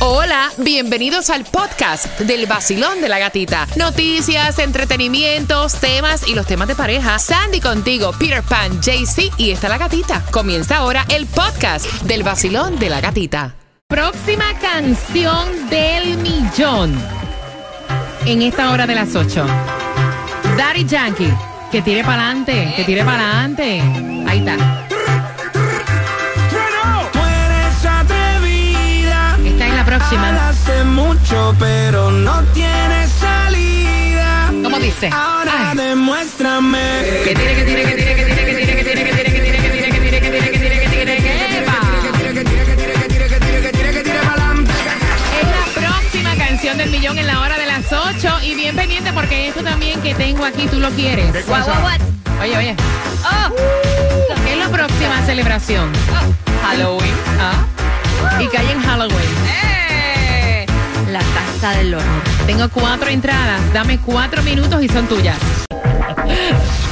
Hola, 0.00 0.52
bienvenidos 0.58 1.28
al 1.28 1.44
podcast 1.44 2.20
del 2.20 2.46
vacilón 2.46 3.00
de 3.00 3.08
la 3.08 3.18
gatita. 3.18 3.66
Noticias, 3.74 4.60
entretenimientos, 4.60 5.74
temas 5.80 6.28
y 6.28 6.36
los 6.36 6.46
temas 6.46 6.68
de 6.68 6.76
pareja. 6.76 7.18
Sandy 7.18 7.60
contigo, 7.60 8.12
Peter 8.16 8.44
Pan, 8.44 8.80
JC 8.80 9.32
y 9.38 9.50
está 9.50 9.68
la 9.68 9.76
gatita. 9.76 10.24
Comienza 10.30 10.76
ahora 10.76 11.04
el 11.08 11.26
podcast 11.26 11.84
del 12.02 12.22
vacilón 12.22 12.78
de 12.78 12.90
la 12.90 13.00
gatita. 13.00 13.56
Próxima 13.88 14.56
canción 14.60 15.68
del 15.68 16.16
millón. 16.18 16.96
En 18.24 18.42
esta 18.42 18.70
hora 18.70 18.86
de 18.86 18.94
las 18.94 19.16
8. 19.16 19.44
Daddy 20.56 20.84
Yankee. 20.84 21.32
Que 21.72 21.82
tire 21.82 22.04
para 22.04 22.22
adelante, 22.22 22.72
que 22.76 22.84
tire 22.84 23.04
para 23.04 23.30
adelante. 23.30 23.82
Ahí 24.26 24.38
está. 24.38 24.87
Próxima. 30.08 30.48
Hace 30.48 30.84
mucho, 30.84 31.54
pero 31.58 32.10
no 32.10 32.42
tienes 32.54 33.10
salida. 33.10 34.50
¿Cómo 34.62 34.78
dice? 34.78 35.10
Ahora 35.12 35.70
Ay. 35.70 35.76
demuéstrame. 35.76 36.78
Que 37.24 37.34
tire, 37.34 37.54
que 37.56 37.64
tire, 37.64 37.82
que 37.84 37.92
tire, 37.94 38.14
que 38.14 38.24
tire, 38.24 38.46
que 38.46 38.54
tire, 38.54 38.64
que 38.64 38.84
tire, 38.84 39.04
que 39.04 39.12
tire, 39.12 39.40
que 39.40 39.50
tire, 40.00 40.20
que 40.20 40.20
tire, 40.20 40.20
que 40.20 40.30
tire, 40.30 40.40
que 40.40 40.58
tire, 40.58 40.78
que 40.80 40.80
tire, 40.80 40.80
que 40.80 40.80
tire, 40.80 40.80
que 40.80 40.88
tire, 40.88 41.16
que 41.16 41.58
¡Epa! 41.58 41.78
Es 45.40 45.46
la 45.46 45.80
próxima 45.80 46.34
canción 46.36 46.78
del 46.78 46.90
millón 46.90 47.18
en 47.18 47.26
la 47.26 47.40
hora 47.40 47.58
de 47.58 47.66
las 47.66 47.92
8 47.92 48.38
y 48.44 48.54
bien 48.54 48.76
pendiente 48.76 49.12
porque 49.12 49.48
esto 49.48 49.62
también 49.62 50.00
que 50.00 50.14
tengo 50.14 50.44
aquí 50.44 50.66
tú 50.68 50.80
lo 50.80 50.90
quieres. 50.90 51.46
Guau, 51.46 51.64
guau, 51.64 51.80
guau. 51.80 51.96
Oye, 52.40 52.56
oye, 52.56 52.76
Oh, 53.24 53.54
¿qué 54.44 54.52
es 54.52 54.58
la 54.58 54.68
próxima 54.68 55.26
celebración? 55.26 55.90
Halloween. 56.62 57.14
Ah, 57.40 57.52
y 58.40 58.46
cae 58.48 58.70
en 58.72 58.80
Halloween. 58.80 59.18
¡Eh! 59.46 59.87
La 61.10 61.20
casa 61.20 61.70
del 61.78 61.94
horror. 61.94 62.22
Tengo 62.46 62.68
cuatro 62.68 63.08
entradas, 63.08 63.72
dame 63.72 63.98
cuatro 63.98 64.42
minutos 64.42 64.82
y 64.82 64.88
son 64.88 65.06
tuyas. 65.06 65.38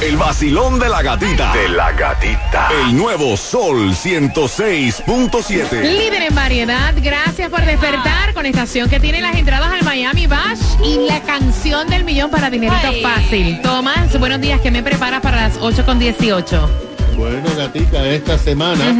El 0.01 0.17
vacilón 0.17 0.79
de 0.79 0.89
la 0.89 1.03
gatita. 1.03 1.53
De 1.53 1.69
la 1.69 1.91
gatita. 1.91 2.69
El 2.83 2.95
nuevo 2.95 3.37
Sol 3.37 3.91
106.7. 3.91 5.81
Líder 5.81 6.23
en 6.23 6.35
variedad, 6.35 6.93
gracias 6.97 7.49
por 7.49 7.63
despertar 7.65 8.33
con 8.33 8.45
estación 8.45 8.89
que 8.89 8.99
tiene 8.99 9.21
las 9.21 9.35
entradas 9.35 9.71
al 9.71 9.83
Miami 9.83 10.25
Bash 10.25 10.59
y 10.83 11.07
la 11.07 11.21
canción 11.21 11.87
del 11.87 12.03
millón 12.03 12.31
para 12.31 12.49
dinerito 12.49 12.87
Ay. 12.87 13.01
fácil. 13.01 13.61
Tomás, 13.61 14.19
buenos 14.19 14.41
días, 14.41 14.61
¿qué 14.61 14.71
me 14.71 14.81
preparas 14.81 15.21
para 15.21 15.47
las 15.47 15.57
8 15.59 15.85
con 15.85 15.99
18? 15.99 16.69
Bueno, 17.15 17.49
gatita, 17.55 18.07
esta 18.07 18.37
semana 18.37 18.95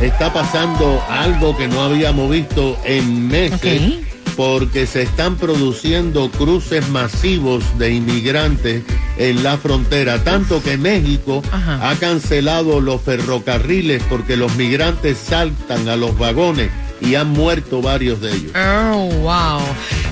está 0.00 0.32
pasando 0.32 1.02
algo 1.08 1.56
que 1.56 1.68
no 1.68 1.82
habíamos 1.82 2.30
visto 2.30 2.76
en 2.84 3.28
meses. 3.28 4.07
Porque 4.38 4.86
se 4.86 5.02
están 5.02 5.34
produciendo 5.34 6.30
cruces 6.30 6.88
masivos 6.90 7.64
de 7.76 7.92
inmigrantes 7.92 8.84
en 9.16 9.42
la 9.42 9.58
frontera, 9.58 10.22
tanto 10.22 10.62
que 10.62 10.76
México 10.76 11.42
Ajá. 11.50 11.90
ha 11.90 11.96
cancelado 11.96 12.80
los 12.80 13.02
ferrocarriles 13.02 14.00
porque 14.08 14.36
los 14.36 14.54
migrantes 14.54 15.18
saltan 15.18 15.88
a 15.88 15.96
los 15.96 16.16
vagones 16.16 16.70
y 17.00 17.14
han 17.14 17.30
muerto 17.30 17.80
varios 17.80 18.20
de 18.20 18.32
ellos. 18.32 18.52
Oh, 18.54 19.08
wow. 19.22 19.60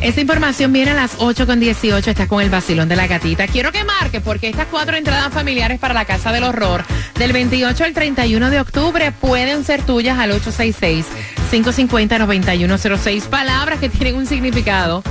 Esta 0.01 0.21
información 0.21 0.73
viene 0.73 0.93
a 0.93 0.95
las 0.95 1.17
8 1.19 1.47
con 1.47 1.61
18. 1.61 2.11
Estás 2.11 2.29
con 2.29 2.43
el 2.43 2.51
vacilón 2.51 2.89
de 2.89 2.97
la 2.97 3.07
gatita. 3.07 3.47
Quiero 3.47 3.71
que 3.73 3.85
marques 3.85 4.23
porque 4.23 4.49
estas 4.49 4.67
cuatro 4.67 4.97
entradas 4.97 5.33
familiares 5.33 5.79
para 5.79 5.95
la 5.95 6.05
Casa 6.05 6.33
del 6.33 6.43
Horror 6.45 6.85
del 7.19 7.33
28 7.33 7.85
al 7.85 7.95
31 7.95 8.51
de 8.51 8.61
octubre 8.61 9.11
pueden 9.13 9.65
ser 9.65 9.83
tuyas 9.83 10.19
al 10.19 10.33
866-550-9106. 10.33 13.23
Palabras 13.25 13.81
que 13.81 13.89
tienen 13.89 14.17
un 14.17 14.27
significado 14.27 15.03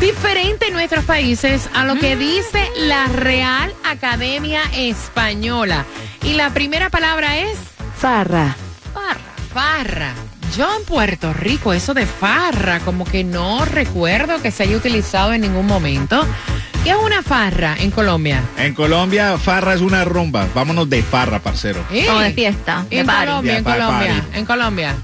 diferente 0.00 0.66
en 0.68 0.74
nuestros 0.74 1.04
países 1.04 1.68
a 1.74 1.84
lo 1.84 1.96
que 1.96 2.16
dice 2.16 2.68
la 2.76 3.06
Real 3.06 3.74
Academia 3.84 4.62
Española. 4.74 5.84
Y 6.22 6.34
la 6.34 6.50
primera 6.50 6.90
palabra 6.90 7.38
es 7.38 7.58
Farra. 7.96 8.54
farra. 9.52 10.14
Yo 10.56 10.68
en 10.76 10.84
Puerto 10.84 11.32
Rico, 11.32 11.72
eso 11.72 11.94
de 11.94 12.06
farra, 12.06 12.80
como 12.80 13.04
que 13.04 13.22
no 13.22 13.64
recuerdo 13.64 14.40
que 14.42 14.50
se 14.50 14.64
haya 14.64 14.76
utilizado 14.76 15.32
en 15.32 15.42
ningún 15.42 15.66
momento. 15.66 16.26
¿Qué 16.82 16.90
es 16.90 16.96
una 16.96 17.22
farra 17.22 17.76
en 17.78 17.90
Colombia? 17.90 18.42
En 18.56 18.74
Colombia, 18.74 19.36
farra 19.38 19.74
es 19.74 19.80
una 19.80 20.04
rumba. 20.04 20.46
Vámonos 20.54 20.88
de 20.88 21.02
farra, 21.02 21.38
parcero. 21.40 21.84
¿Eh? 21.92 22.06
Como 22.06 22.20
de 22.20 22.32
fiesta, 22.32 22.86
de 22.88 23.00
En 23.00 23.06
party. 23.06 23.26
Colombia, 23.26 23.56
en 23.58 23.64
Colombia, 23.64 24.08
party. 24.22 24.38
en 24.38 24.46
Colombia. 24.46 24.96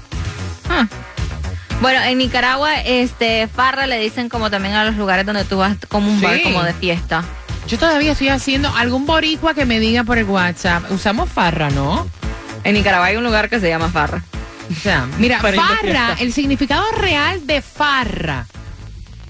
Bueno, 1.81 2.01
en 2.03 2.17
Nicaragua, 2.17 2.81
este, 2.81 3.47
farra 3.47 3.85
le 3.85 3.99
dicen 3.99 4.29
como 4.29 4.49
también 4.49 4.75
a 4.75 4.85
los 4.85 4.95
lugares 4.95 5.25
donde 5.25 5.43
tú 5.43 5.57
vas 5.57 5.75
como 5.89 6.09
un 6.09 6.21
bar 6.21 6.41
como 6.41 6.63
de 6.63 6.73
fiesta. 6.73 7.23
Yo 7.67 7.77
todavía 7.77 8.13
estoy 8.13 8.29
haciendo 8.29 8.73
algún 8.75 9.05
boricua 9.05 9.53
que 9.53 9.65
me 9.65 9.79
diga 9.79 10.03
por 10.03 10.17
el 10.17 10.25
WhatsApp. 10.25 10.89
Usamos 10.91 11.29
farra, 11.29 11.69
¿no? 11.69 12.07
En 12.63 12.73
Nicaragua 12.73 13.07
hay 13.07 13.15
un 13.17 13.23
lugar 13.23 13.49
que 13.49 13.59
se 13.59 13.67
llama 13.69 13.89
farra. 13.89 14.23
O 14.71 14.79
sea, 14.81 15.07
mira, 15.19 15.39
farra, 15.39 16.15
el 16.19 16.33
significado 16.33 16.83
real 16.97 17.45
de 17.45 17.61
farra 17.61 18.45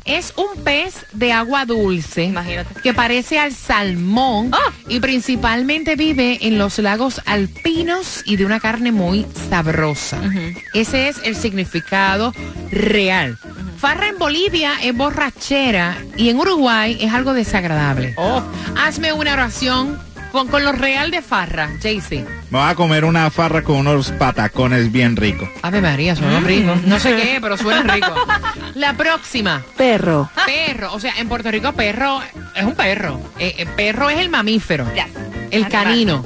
es 0.05 0.33
un 0.37 0.63
pez 0.63 1.03
de 1.13 1.31
agua 1.33 1.65
dulce 1.65 2.25
Imagínate. 2.25 2.79
que 2.81 2.93
parece 2.93 3.39
al 3.39 3.53
salmón 3.53 4.51
Ah. 4.53 4.71
y 4.87 4.99
principalmente 4.99 5.95
vive 5.95 6.37
en 6.41 6.59
los 6.59 6.77
lagos 6.77 7.21
alpinos 7.25 8.21
y 8.25 8.35
de 8.35 8.45
una 8.45 8.59
carne 8.59 8.91
muy 8.91 9.25
sabrosa. 9.49 10.19
Ese 10.75 11.09
es 11.09 11.17
el 11.23 11.35
significado 11.35 12.33
real. 12.71 13.37
Farra 13.79 14.07
en 14.07 14.17
Bolivia 14.19 14.73
es 14.83 14.95
borrachera 14.95 15.97
y 16.17 16.29
en 16.29 16.37
Uruguay 16.39 16.97
es 17.01 17.11
algo 17.11 17.33
desagradable. 17.33 18.15
Hazme 18.77 19.11
una 19.11 19.33
oración 19.33 19.99
con, 20.35 20.49
con 20.49 20.65
lo 20.65 20.73
real 20.73 21.11
de 21.11 21.21
farra, 21.21 21.69
Jaycee. 21.81 22.25
Me 22.49 22.59
voy 22.59 22.69
a 22.69 22.75
comer 22.75 23.05
una 23.05 23.29
farra 23.31 23.63
con 23.63 23.77
unos 23.77 24.11
patacones 24.11 24.91
bien 24.91 25.15
ricos. 25.15 25.47
Ave 25.61 25.79
María, 25.79 26.13
suena 26.13 26.41
rico. 26.41 26.75
No 26.85 26.99
sé 26.99 27.15
qué, 27.15 27.37
pero 27.41 27.55
suena 27.55 27.93
rico. 27.93 28.13
La 28.75 28.93
próxima. 28.97 29.63
Perro. 29.77 30.29
Perro. 30.45 30.93
O 30.93 30.99
sea, 30.99 31.13
en 31.19 31.29
Puerto 31.29 31.49
Rico 31.49 31.71
perro 31.71 32.19
es 32.53 32.63
un 32.65 32.75
perro. 32.75 33.17
Eh, 33.39 33.55
eh, 33.59 33.65
perro 33.77 34.09
es 34.09 34.19
el 34.19 34.29
mamífero. 34.29 34.85
Ya. 34.93 35.07
El 35.51 35.69
canino. 35.69 36.25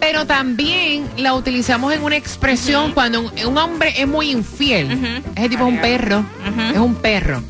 Pero 0.00 0.26
también 0.26 1.08
la 1.16 1.34
utilizamos 1.34 1.92
en 1.94 2.02
una 2.02 2.16
expresión 2.16 2.92
cuando 2.92 3.20
un, 3.20 3.46
un 3.46 3.56
hombre 3.56 3.94
es 3.96 4.08
muy 4.08 4.32
infiel. 4.32 4.92
Ujú. 4.92 5.32
Ese 5.36 5.48
tipo 5.48 5.66
es 5.66 5.72
un 5.72 5.80
perro. 5.80 6.24
Es 6.72 6.78
un 6.78 6.96
perro. 6.96 7.40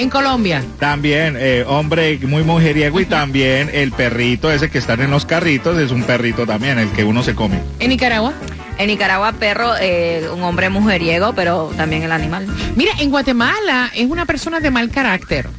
En 0.00 0.08
Colombia. 0.08 0.64
También, 0.78 1.36
eh, 1.38 1.62
hombre 1.68 2.18
muy 2.22 2.42
mujeriego 2.42 3.00
y 3.00 3.04
también 3.04 3.68
el 3.70 3.92
perrito 3.92 4.50
ese 4.50 4.70
que 4.70 4.78
están 4.78 5.02
en 5.02 5.10
los 5.10 5.26
carritos 5.26 5.78
es 5.78 5.90
un 5.90 6.04
perrito 6.04 6.46
también, 6.46 6.78
el 6.78 6.88
que 6.92 7.04
uno 7.04 7.22
se 7.22 7.34
come. 7.34 7.60
En 7.80 7.90
Nicaragua. 7.90 8.32
En 8.78 8.86
Nicaragua, 8.86 9.32
perro, 9.32 9.74
eh, 9.78 10.26
un 10.32 10.42
hombre 10.42 10.70
mujeriego, 10.70 11.34
pero 11.34 11.70
también 11.76 12.02
el 12.02 12.12
animal. 12.12 12.46
Mira, 12.76 12.92
en 12.98 13.10
Guatemala 13.10 13.90
es 13.94 14.08
una 14.08 14.24
persona 14.24 14.58
de 14.58 14.70
mal 14.70 14.90
carácter. 14.90 15.50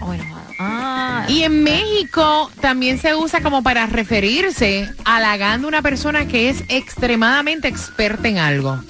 Oh. 0.00 0.14
Ah, 0.60 1.24
Y 1.28 1.42
en 1.42 1.64
México 1.64 2.52
también 2.60 3.00
se 3.00 3.16
usa 3.16 3.40
como 3.40 3.64
para 3.64 3.86
referirse 3.86 4.88
halagando 5.04 5.66
a 5.66 5.70
una 5.70 5.82
persona 5.82 6.26
que 6.26 6.50
es 6.50 6.62
extremadamente 6.68 7.66
experta 7.66 8.28
en 8.28 8.38
algo. 8.38 8.80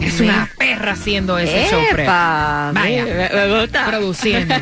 Es 0.00 0.20
una 0.20 0.48
perra 0.58 0.92
haciendo 0.92 1.38
ese 1.38 1.68
show. 1.70 1.80
¡Epa! 1.92 2.70
Vaya. 2.74 3.04
Me, 3.04 3.28
me 3.28 3.60
gusta. 3.60 3.86
Produciendo. 3.86 4.54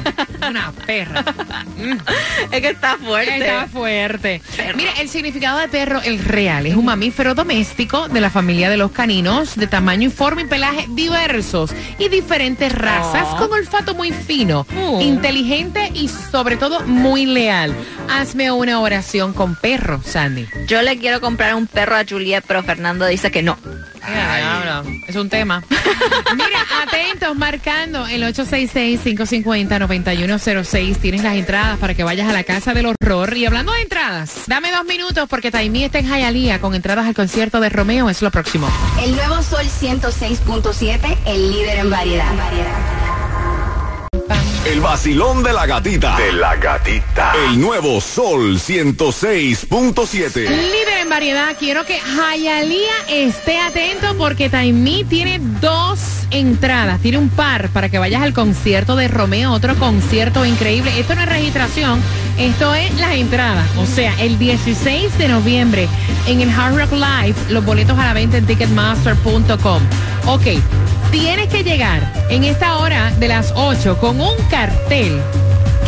Una 0.49 0.73
perra. 0.87 1.25
Es 2.51 2.61
que 2.61 2.69
está 2.71 2.97
fuerte. 2.97 3.39
Está 3.39 3.67
fuerte. 3.67 4.43
Mira, 4.77 4.93
el 5.01 5.09
significado 5.09 5.59
de 5.59 5.69
perro, 5.69 6.01
el 6.03 6.19
real, 6.19 6.67
es 6.67 6.75
un 6.75 6.85
mamífero 6.87 7.35
doméstico 7.35 8.09
de 8.09 8.21
la 8.21 8.31
familia 8.31 8.71
de 8.71 8.77
los 8.77 8.91
caninos, 8.91 9.57
de 9.57 9.67
tamaño 9.67 10.09
y 10.09 10.11
forma 10.11 10.43
y 10.43 10.47
pelaje 10.47 10.87
diversos 10.89 11.73
y 11.99 12.09
diferentes 12.09 12.73
razas, 12.73 13.27
Oh. 13.33 13.37
con 13.37 13.53
olfato 13.53 13.95
muy 13.95 14.13
fino, 14.13 14.67
Oh. 14.77 15.01
inteligente 15.01 15.91
y 15.95 16.09
sobre 16.09 16.57
todo 16.57 16.81
muy 16.81 17.27
leal. 17.27 17.75
Hazme 18.11 18.51
una 18.51 18.81
oración 18.81 19.33
con 19.35 19.55
perro, 19.57 20.01
Sandy. 20.05 20.47
Yo 20.67 20.81
le 20.83 20.99
quiero 20.99 21.21
comprar 21.21 21.55
un 21.55 21.67
perro 21.67 21.97
a 21.97 22.05
Juliet, 22.09 22.45
pero 22.47 22.63
Fernando 22.63 23.07
dice 23.07 23.31
que 23.31 23.43
no. 23.43 23.59
Es 25.07 25.17
un 25.17 25.29
tema. 25.29 25.63
Mira, 26.35 26.65
atentos, 26.83 27.37
marcando 27.37 28.07
el 28.07 28.23
866-550-9106. 28.23 30.97
Tienes 30.99 31.23
las 31.23 31.37
entradas 31.37 31.79
para 31.79 31.93
que 31.95 32.05
vayas 32.05 32.29
a 32.29 32.33
la 32.33 32.45
casa 32.45 32.73
del 32.75 32.87
horror. 32.87 33.37
Y 33.37 33.47
hablando 33.47 33.73
de 33.73 33.83
entradas, 33.83 34.45
dame 34.47 34.71
dos 34.71 34.85
minutos 34.85 35.29
porque 35.29 35.51
Taimí 35.51 35.83
está 35.85 35.99
en 35.99 36.07
Hialeah 36.07 36.61
con 36.61 36.75
entradas 36.75 37.07
al 37.07 37.15
concierto 37.15 37.61
de 37.61 37.69
Romeo. 37.69 38.09
Es 38.11 38.23
lo 38.23 38.31
próximo. 38.31 38.69
El 39.03 39.17
nuevo 39.17 39.43
Sol 39.43 39.67
106.7, 39.67 41.17
el 41.27 41.51
líder 41.51 41.79
en 41.79 41.91
variedad. 41.91 42.33
El 44.69 44.81
vacilón 44.83 45.43
de 45.43 45.55
la 45.55 45.65
gatita. 45.65 46.15
De 46.19 46.31
la 46.31 46.55
gatita. 46.57 47.33
El 47.49 47.59
nuevo 47.59 48.03
Sol 48.03 48.59
106.7. 48.59 50.35
Líder 50.35 50.99
en 51.01 51.09
variedad, 51.09 51.57
quiero 51.59 51.87
que 51.87 51.99
Hialeah 51.99 53.09
esté 53.09 53.59
atento 53.59 54.15
porque 54.19 54.51
Taimí 54.51 55.05
tiene 55.05 55.41
dos 55.63 56.01
entradas, 56.31 57.01
tiene 57.01 57.17
un 57.17 57.31
par 57.31 57.71
para 57.71 57.89
que 57.89 57.99
vayas 57.99 58.21
al 58.21 58.35
concierto 58.35 58.95
de 58.95 59.09
Romeo, 59.09 59.53
otro 59.53 59.75
concierto 59.77 60.45
increíble. 60.45 61.01
Esto 61.01 61.15
no 61.15 61.23
es 61.23 61.29
registración, 61.31 62.03
esto 62.37 62.75
es 62.75 62.95
las 63.01 63.15
entradas. 63.15 63.67
O 63.79 63.87
sea, 63.87 64.15
el 64.21 64.39
16 64.39 65.17
de 65.17 65.29
noviembre 65.29 65.89
en 66.27 66.43
el 66.43 66.51
Hard 66.51 66.77
Rock 66.77 66.93
Live, 66.93 67.37
los 67.49 67.65
boletos 67.65 67.99
a 67.99 68.05
la 68.05 68.13
venta 68.13 68.37
en 68.37 68.45
ticketmaster.com. 68.45 69.83
Ok, 70.27 70.47
tienes 71.11 71.49
que 71.49 71.63
llegar 71.63 72.13
en 72.29 72.45
esta 72.45 72.79
hora 72.79 73.11
de 73.19 73.29
las 73.29 73.53
8 73.55 73.99
con 73.99 74.21
un 74.21 74.37
cartel 74.51 75.21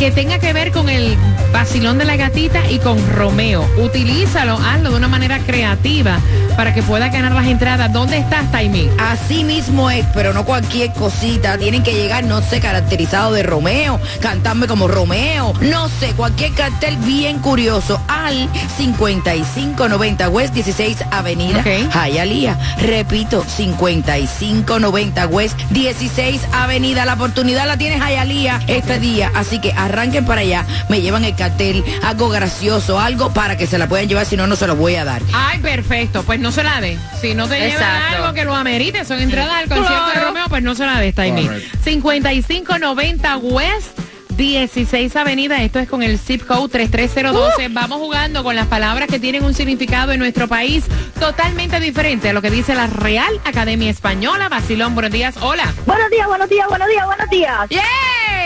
que 0.01 0.09
tenga 0.09 0.39
que 0.39 0.51
ver 0.51 0.71
con 0.71 0.89
el 0.89 1.15
vacilón 1.53 1.99
de 1.99 2.05
la 2.05 2.15
gatita 2.15 2.67
y 2.71 2.79
con 2.79 2.97
Romeo. 3.11 3.63
Utilízalo, 3.77 4.57
hazlo 4.57 4.89
de 4.89 4.95
una 4.95 5.07
manera 5.07 5.37
creativa 5.37 6.17
para 6.57 6.73
que 6.73 6.81
pueda 6.81 7.09
ganar 7.09 7.33
las 7.33 7.45
entradas. 7.45 7.93
¿Dónde 7.93 8.17
estás, 8.17 8.51
Taimi? 8.51 8.89
Así 8.97 9.43
mismo 9.43 9.91
es, 9.91 10.03
pero 10.13 10.33
no 10.33 10.43
cualquier 10.43 10.91
cosita. 10.93 11.55
Tienen 11.59 11.83
que 11.83 11.93
llegar, 11.93 12.23
no 12.23 12.41
sé, 12.41 12.59
caracterizado 12.59 13.31
de 13.33 13.43
Romeo, 13.43 13.99
cantarme 14.21 14.65
como 14.65 14.87
Romeo, 14.87 15.53
no 15.61 15.87
sé, 15.87 16.13
cualquier 16.13 16.53
cartel 16.53 16.97
bien 16.97 17.37
curioso 17.39 18.01
al 18.07 18.49
5590 18.77 20.29
West 20.29 20.53
16 20.55 20.97
Avenida 21.11 21.59
Ok. 21.59 21.93
Hialeah. 21.93 22.57
Repito, 22.79 23.45
5590 23.47 25.27
West 25.27 25.59
16 25.69 26.41
Avenida. 26.53 27.05
La 27.05 27.13
oportunidad 27.13 27.67
la 27.67 27.77
tienes 27.77 27.99
Hialeah 27.99 28.61
este 28.65 28.99
día, 28.99 29.31
así 29.35 29.59
que 29.59 29.71
arranquen 29.91 30.25
para 30.25 30.41
allá, 30.41 30.65
me 30.89 31.01
llevan 31.01 31.23
el 31.23 31.35
cartel, 31.35 31.83
algo 32.03 32.29
gracioso, 32.29 32.99
algo 32.99 33.33
para 33.33 33.57
que 33.57 33.67
se 33.67 33.77
la 33.77 33.87
puedan 33.87 34.07
llevar, 34.07 34.25
si 34.25 34.37
no, 34.37 34.47
no 34.47 34.55
se 34.55 34.67
lo 34.67 34.75
voy 34.75 34.95
a 34.95 35.05
dar. 35.05 35.21
Ay, 35.33 35.59
perfecto. 35.59 36.23
Pues 36.23 36.39
no 36.39 36.51
se 36.51 36.63
la 36.63 36.81
dé. 36.81 36.97
Si 37.19 37.33
no 37.33 37.47
te 37.47 37.59
llevan 37.59 38.13
algo 38.13 38.33
que 38.33 38.45
lo 38.45 38.55
amerite, 38.55 39.05
son 39.05 39.19
entradas 39.19 39.53
al 39.53 39.69
concierto 39.69 40.11
de. 40.13 40.21
Romeo, 40.21 40.45
pues 40.49 40.63
no 40.63 40.75
se 40.75 40.85
la 40.85 40.99
des, 40.99 41.13
Taimi. 41.15 41.45
Correcto. 41.45 41.77
5590 41.83 43.37
West. 43.37 43.99
16 44.37 45.15
Avenida, 45.17 45.61
esto 45.61 45.77
es 45.79 45.87
con 45.87 46.01
el 46.01 46.17
zip 46.17 46.45
code 46.45 46.69
33012. 46.69 47.67
Vamos 47.67 47.99
jugando 47.99 48.43
con 48.43 48.55
las 48.55 48.67
palabras 48.67 49.07
que 49.07 49.19
tienen 49.19 49.43
un 49.43 49.53
significado 49.53 50.13
en 50.13 50.19
nuestro 50.19 50.47
país 50.47 50.85
totalmente 51.19 51.79
diferente 51.79 52.29
a 52.29 52.33
lo 52.33 52.41
que 52.41 52.49
dice 52.49 52.73
la 52.73 52.87
Real 52.87 53.39
Academia 53.45 53.89
Española. 53.89 54.49
Basilón, 54.49 54.95
buenos 54.95 55.11
días. 55.11 55.35
Hola. 55.41 55.71
Buenos 55.85 56.09
días, 56.09 56.27
buenos 56.27 56.49
días, 56.49 56.67
buenos 56.67 56.87
días, 56.87 57.05
buenos 57.05 57.29
días. 57.29 57.69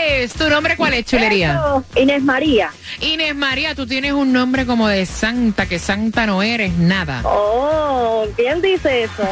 Yes. 0.06 0.34
¿Tu 0.34 0.48
nombre 0.48 0.76
cuál 0.76 0.94
es, 0.94 1.04
chulería? 1.04 1.52
Eso, 1.52 1.84
Inés 1.96 2.22
María. 2.22 2.70
Inés 3.00 3.34
María, 3.34 3.74
tú 3.74 3.86
tienes 3.86 4.12
un 4.12 4.32
nombre 4.32 4.66
como 4.66 4.88
de 4.88 5.04
santa, 5.06 5.66
que 5.66 5.78
santa 5.78 6.26
no 6.26 6.42
eres 6.42 6.72
nada. 6.74 7.22
Oh, 7.24 8.26
¿quién 8.36 8.60
dice 8.62 9.04
eso? 9.04 9.28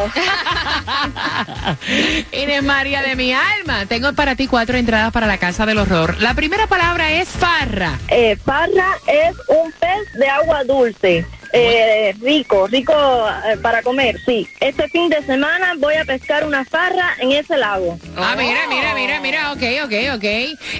Inés 2.32 2.62
María 2.62 3.02
de 3.02 3.16
mi 3.16 3.32
alma, 3.32 3.86
tengo 3.86 4.12
para 4.14 4.34
ti 4.36 4.46
cuatro 4.46 4.76
entradas 4.76 5.12
para 5.12 5.26
la 5.26 5.38
Casa 5.38 5.66
del 5.66 5.78
Horror. 5.78 6.20
La 6.20 6.34
primera 6.34 6.66
palabra 6.66 7.12
es 7.12 7.28
farra. 7.28 7.98
Eh, 8.08 8.36
parra 8.44 8.96
es 9.06 9.36
un 9.48 9.72
pez 9.72 10.12
de 10.14 10.28
agua 10.28 10.64
dulce. 10.64 11.26
Eh, 11.56 12.12
rico, 12.20 12.66
rico 12.66 12.92
eh, 12.92 13.56
para 13.58 13.80
comer, 13.80 14.18
sí. 14.26 14.48
Este 14.58 14.88
fin 14.88 15.08
de 15.08 15.22
semana 15.22 15.74
voy 15.78 15.94
a 15.94 16.04
pescar 16.04 16.44
una 16.44 16.64
farra 16.64 17.14
en 17.20 17.30
ese 17.30 17.56
lago. 17.56 17.96
Ah, 18.16 18.34
mira, 18.36 18.66
mira, 18.68 18.92
mira, 18.92 19.20
mira, 19.20 19.52
ok, 19.52 19.62
ok, 19.84 20.16
ok. 20.16 20.24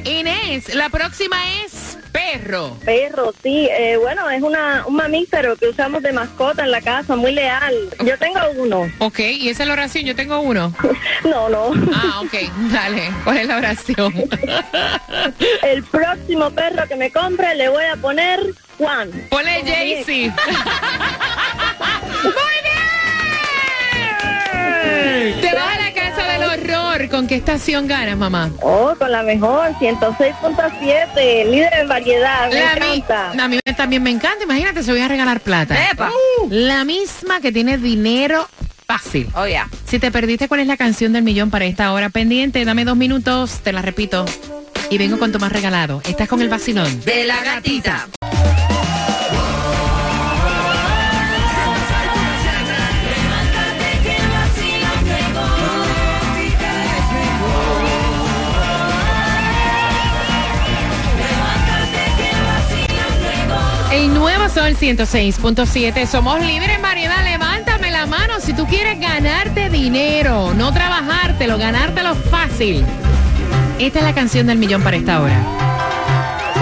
Inés, 0.05 0.75
la 0.75 0.89
próxima 0.89 1.37
es 1.65 1.97
perro. 2.15 2.77
Perro, 2.85 3.35
sí. 3.43 3.69
eh, 3.71 3.97
bueno, 4.01 4.31
es 4.31 4.41
una, 4.41 4.85
un 4.87 4.95
mamífero 4.95 5.57
que 5.57 5.69
usamos 5.69 6.01
de 6.03 6.13
mascota 6.13 6.63
en 6.65 6.71
la 6.71 6.81
casa, 6.81 7.17
muy 7.17 7.33
leal. 7.33 7.75
Yo 8.05 8.17
tengo 8.19 8.39
uno. 8.57 8.89
Ok, 9.01 9.19
y 9.19 9.49
esa 9.49 9.65
es 9.65 9.67
la 9.67 9.73
oración, 9.73 10.05
yo 10.05 10.15
tengo 10.15 10.39
uno. 10.41 10.73
No, 11.25 11.49
no. 11.49 11.73
Ah, 11.95 12.21
ok, 12.21 12.35
dale. 12.71 13.11
¿Cuál 13.25 13.39
es 13.39 13.47
la 13.49 13.57
oración? 13.57 14.13
El 15.63 15.83
próximo 15.85 16.51
perro 16.51 16.87
que 16.87 16.97
me 16.97 17.11
compre 17.11 17.55
le 17.55 17.71
voy 17.71 17.85
a 17.85 17.97
poner 17.97 18.41
Juan. 18.77 19.11
Ponle 19.31 19.63
Jaycee. 19.65 20.31
¿Con 27.15 27.29
qué 27.29 27.37
estación 27.37 27.87
ganas, 27.87 28.17
mamá? 28.17 28.51
Oh, 28.61 28.93
con 28.99 29.13
la 29.13 29.23
mejor, 29.23 29.71
106.7, 29.79 31.49
líder 31.49 31.73
en 31.75 31.87
variedad, 31.89 32.49
me 32.51 32.61
La 32.61 32.75
mi- 32.75 32.97
encanta. 32.97 33.31
a 33.45 33.49
mí 33.49 33.61
también 33.77 34.03
me 34.03 34.11
encanta. 34.11 34.43
Imagínate, 34.43 34.83
se 34.83 34.91
voy 34.91 35.01
a 35.01 35.07
regalar 35.07 35.39
plata. 35.41 35.77
¡Epa! 35.93 36.11
Uh, 36.11 36.49
la 36.51 36.83
misma 36.85 37.41
que 37.41 37.53
tiene 37.53 37.79
dinero 37.79 38.49
fácil. 38.87 39.29
Oh, 39.37 39.47
yeah. 39.47 39.69
Si 39.87 40.01
te 40.01 40.11
perdiste 40.11 40.49
cuál 40.49 40.59
es 40.61 40.67
la 40.67 40.77
canción 40.77 41.13
del 41.13 41.23
millón 41.23 41.51
para 41.51 41.67
esta 41.67 41.93
hora 41.93 42.09
pendiente, 42.09 42.65
dame 42.65 42.85
dos 42.85 42.97
minutos, 42.97 43.61
te 43.63 43.73
la 43.73 43.81
repito. 43.81 44.25
Y 44.91 44.99
vengo 44.99 45.17
con 45.19 45.31
tu 45.31 45.39
más 45.39 45.53
regalado. 45.53 46.03
Estás 46.05 46.27
con 46.29 46.43
el 46.43 46.49
vacilón. 46.49 47.01
De 47.05 47.25
la 47.25 47.43
gatita. 47.45 48.09
Sol 64.55 64.77
106.7. 64.77 66.07
Somos 66.07 66.41
líderes 66.41 66.79
en. 66.79 67.25
Levántame 67.25 67.91
la 67.91 68.07
mano 68.07 68.35
si 68.39 68.53
tú 68.53 68.65
quieres 68.67 69.01
ganarte 69.01 69.69
dinero. 69.69 70.55
No 70.55 70.73
trabajártelo, 70.73 71.59
ganártelo 71.59 72.15
fácil. 72.15 72.85
Esta 73.81 73.99
es 73.99 74.05
la 74.05 74.15
canción 74.15 74.47
del 74.47 74.59
millón 74.59 74.83
para 74.83 74.97
esta 74.97 75.21
hora. 75.21 75.37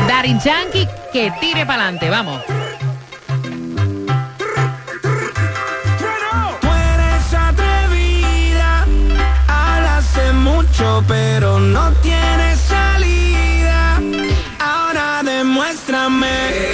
Daddy 0.08 0.38
Yankee, 0.42 0.88
que 1.12 1.30
tire 1.38 1.66
para 1.66 1.82
adelante. 1.82 2.08
Vamos. 2.08 2.40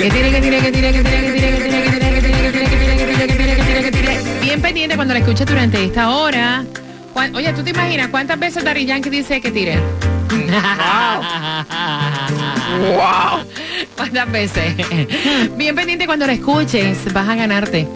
Que 0.08 0.14
tire, 0.14 0.30
que 0.30 0.40
tire, 0.40 0.58
que 0.62 0.72
tire, 0.72 0.92
que 0.92 1.02
tire, 1.02 1.20
que 1.20 1.32
tire, 1.32 1.50
que 1.50 1.68
tire, 1.68 1.84
que 1.84 1.98
tire, 1.98 2.14
que 2.14 2.20
tire, 2.20 2.40
que 2.40 2.46
tire, 2.48 2.48
que 2.48 2.96
tire, 2.96 2.96
que 2.96 3.04
tire, 3.04 3.26
que 3.26 3.36
tire, 3.36 3.56
que 3.56 3.62
tire, 3.62 3.82
que 3.82 3.90
tire. 3.90 4.40
Bien 4.40 4.62
pendiente 4.62 4.96
cuando 4.96 5.12
la 5.12 5.20
escuches 5.20 5.46
durante 5.46 5.84
esta 5.84 6.08
hora. 6.16 6.64
Oye, 7.34 7.52
¿tú 7.52 7.62
te 7.62 7.70
imaginas 7.70 8.08
cuántas 8.08 8.38
veces 8.38 8.64
Daddy 8.64 8.86
Yankee 8.86 9.10
dice 9.10 9.42
que 9.42 9.50
tire? 9.50 9.78
wow. 12.88 13.44
¿Cuántas 13.98 14.32
veces? 14.32 14.74
Bien 15.58 15.76
pendiente 15.76 16.06
cuando 16.06 16.26
la 16.26 16.32
escuches, 16.32 17.12
vas 17.12 17.28
a 17.28 17.34
ganarte 17.34 17.86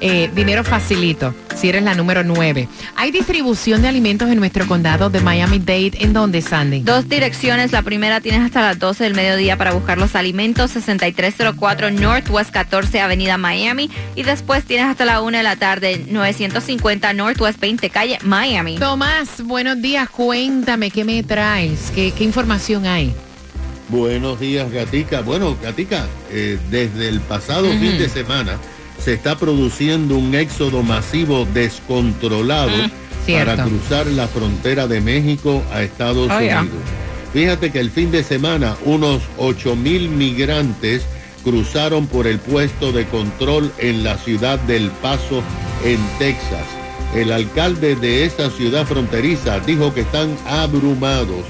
eh, 0.00 0.30
dinero 0.32 0.62
facilito, 0.62 1.34
si 1.56 1.68
eres 1.68 1.82
la 1.82 1.94
número 1.94 2.22
9. 2.22 2.68
Hay 2.98 3.10
distribución 3.10 3.82
de 3.82 3.88
alimentos 3.88 4.30
en 4.30 4.38
nuestro 4.38 4.66
condado 4.66 5.10
de 5.10 5.20
Miami-Dade. 5.20 5.92
¿En 6.00 6.14
dónde, 6.14 6.40
Sandy? 6.40 6.80
Dos 6.80 7.06
direcciones. 7.10 7.72
La 7.72 7.82
primera 7.82 8.22
tienes 8.22 8.40
hasta 8.40 8.62
las 8.62 8.78
12 8.78 9.04
del 9.04 9.14
mediodía 9.14 9.58
para 9.58 9.74
buscar 9.74 9.98
los 9.98 10.16
alimentos. 10.16 10.70
6304 10.70 11.90
Northwest 11.90 12.50
14 12.50 13.00
Avenida 13.00 13.36
Miami. 13.36 13.90
Y 14.14 14.22
después 14.22 14.64
tienes 14.64 14.86
hasta 14.86 15.04
la 15.04 15.20
1 15.20 15.36
de 15.36 15.42
la 15.42 15.56
tarde. 15.56 16.06
950 16.08 17.12
Northwest 17.12 17.60
20 17.60 17.90
Calle 17.90 18.18
Miami. 18.22 18.78
Tomás, 18.78 19.42
buenos 19.42 19.82
días. 19.82 20.08
Cuéntame, 20.08 20.90
¿qué 20.90 21.04
me 21.04 21.22
traes? 21.22 21.92
¿Qué, 21.94 22.12
qué 22.12 22.24
información 22.24 22.86
hay? 22.86 23.12
Buenos 23.90 24.40
días, 24.40 24.72
Gatica. 24.72 25.20
Bueno, 25.20 25.54
Gatica, 25.62 26.06
eh, 26.30 26.58
desde 26.70 27.08
el 27.08 27.20
pasado 27.20 27.68
fin 27.68 27.98
de 27.98 28.08
semana 28.08 28.58
se 29.06 29.12
está 29.12 29.38
produciendo 29.38 30.16
un 30.16 30.34
éxodo 30.34 30.82
masivo 30.82 31.46
descontrolado 31.54 32.72
cierto. 33.24 33.52
para 33.52 33.64
cruzar 33.64 34.08
la 34.08 34.26
frontera 34.26 34.88
de 34.88 35.00
México 35.00 35.62
a 35.72 35.84
Estados 35.84 36.28
Oh, 36.28 36.40
yeah. 36.40 36.62
Unidos. 36.62 36.80
Fíjate 37.32 37.70
que 37.70 37.78
el 37.78 37.92
fin 37.92 38.10
de 38.10 38.24
semana 38.24 38.74
unos 38.84 39.22
8 39.38 39.76
mil 39.76 40.08
migrantes 40.08 41.04
cruzaron 41.44 42.08
por 42.08 42.26
el 42.26 42.40
puesto 42.40 42.90
de 42.90 43.04
control 43.06 43.70
en 43.78 44.02
la 44.02 44.18
ciudad 44.18 44.58
del 44.58 44.90
Paso, 44.90 45.40
en 45.84 46.00
Texas. 46.18 46.66
El 47.14 47.30
alcalde 47.30 47.94
de 47.94 48.24
esa 48.24 48.50
ciudad 48.50 48.84
fronteriza 48.86 49.60
dijo 49.60 49.94
que 49.94 50.00
están 50.00 50.36
abrumados 50.48 51.44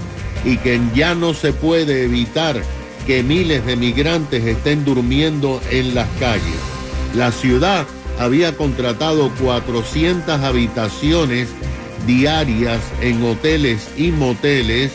y 0.45 0.59
que 0.59 0.79
ya 0.95 1.15
no 1.15 1.33
se 1.33 1.55
puede 1.55 2.05
evitar 2.05 2.63
que 3.07 3.23
miles 3.23 3.65
de 3.65 3.77
migrantes 3.77 4.45
estén 4.45 4.85
durmiendo 4.85 5.59
en 5.71 5.95
las 5.95 6.09
calles. 6.21 6.76
La 7.15 7.33
ciudad 7.33 7.87
había 8.19 8.57
contratado 8.57 9.31
400 9.41 10.41
habitaciones 10.41 11.49
diarias 12.07 12.81
en 13.01 13.23
hoteles 13.25 13.89
y 13.97 14.11
moteles 14.11 14.93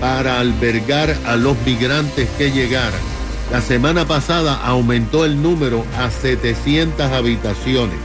para 0.00 0.40
albergar 0.40 1.16
a 1.26 1.36
los 1.36 1.56
migrantes 1.64 2.28
que 2.38 2.50
llegaran. 2.50 3.00
La 3.50 3.60
semana 3.60 4.06
pasada 4.06 4.54
aumentó 4.64 5.24
el 5.24 5.42
número 5.42 5.84
a 5.98 6.10
700 6.10 7.12
habitaciones, 7.12 7.96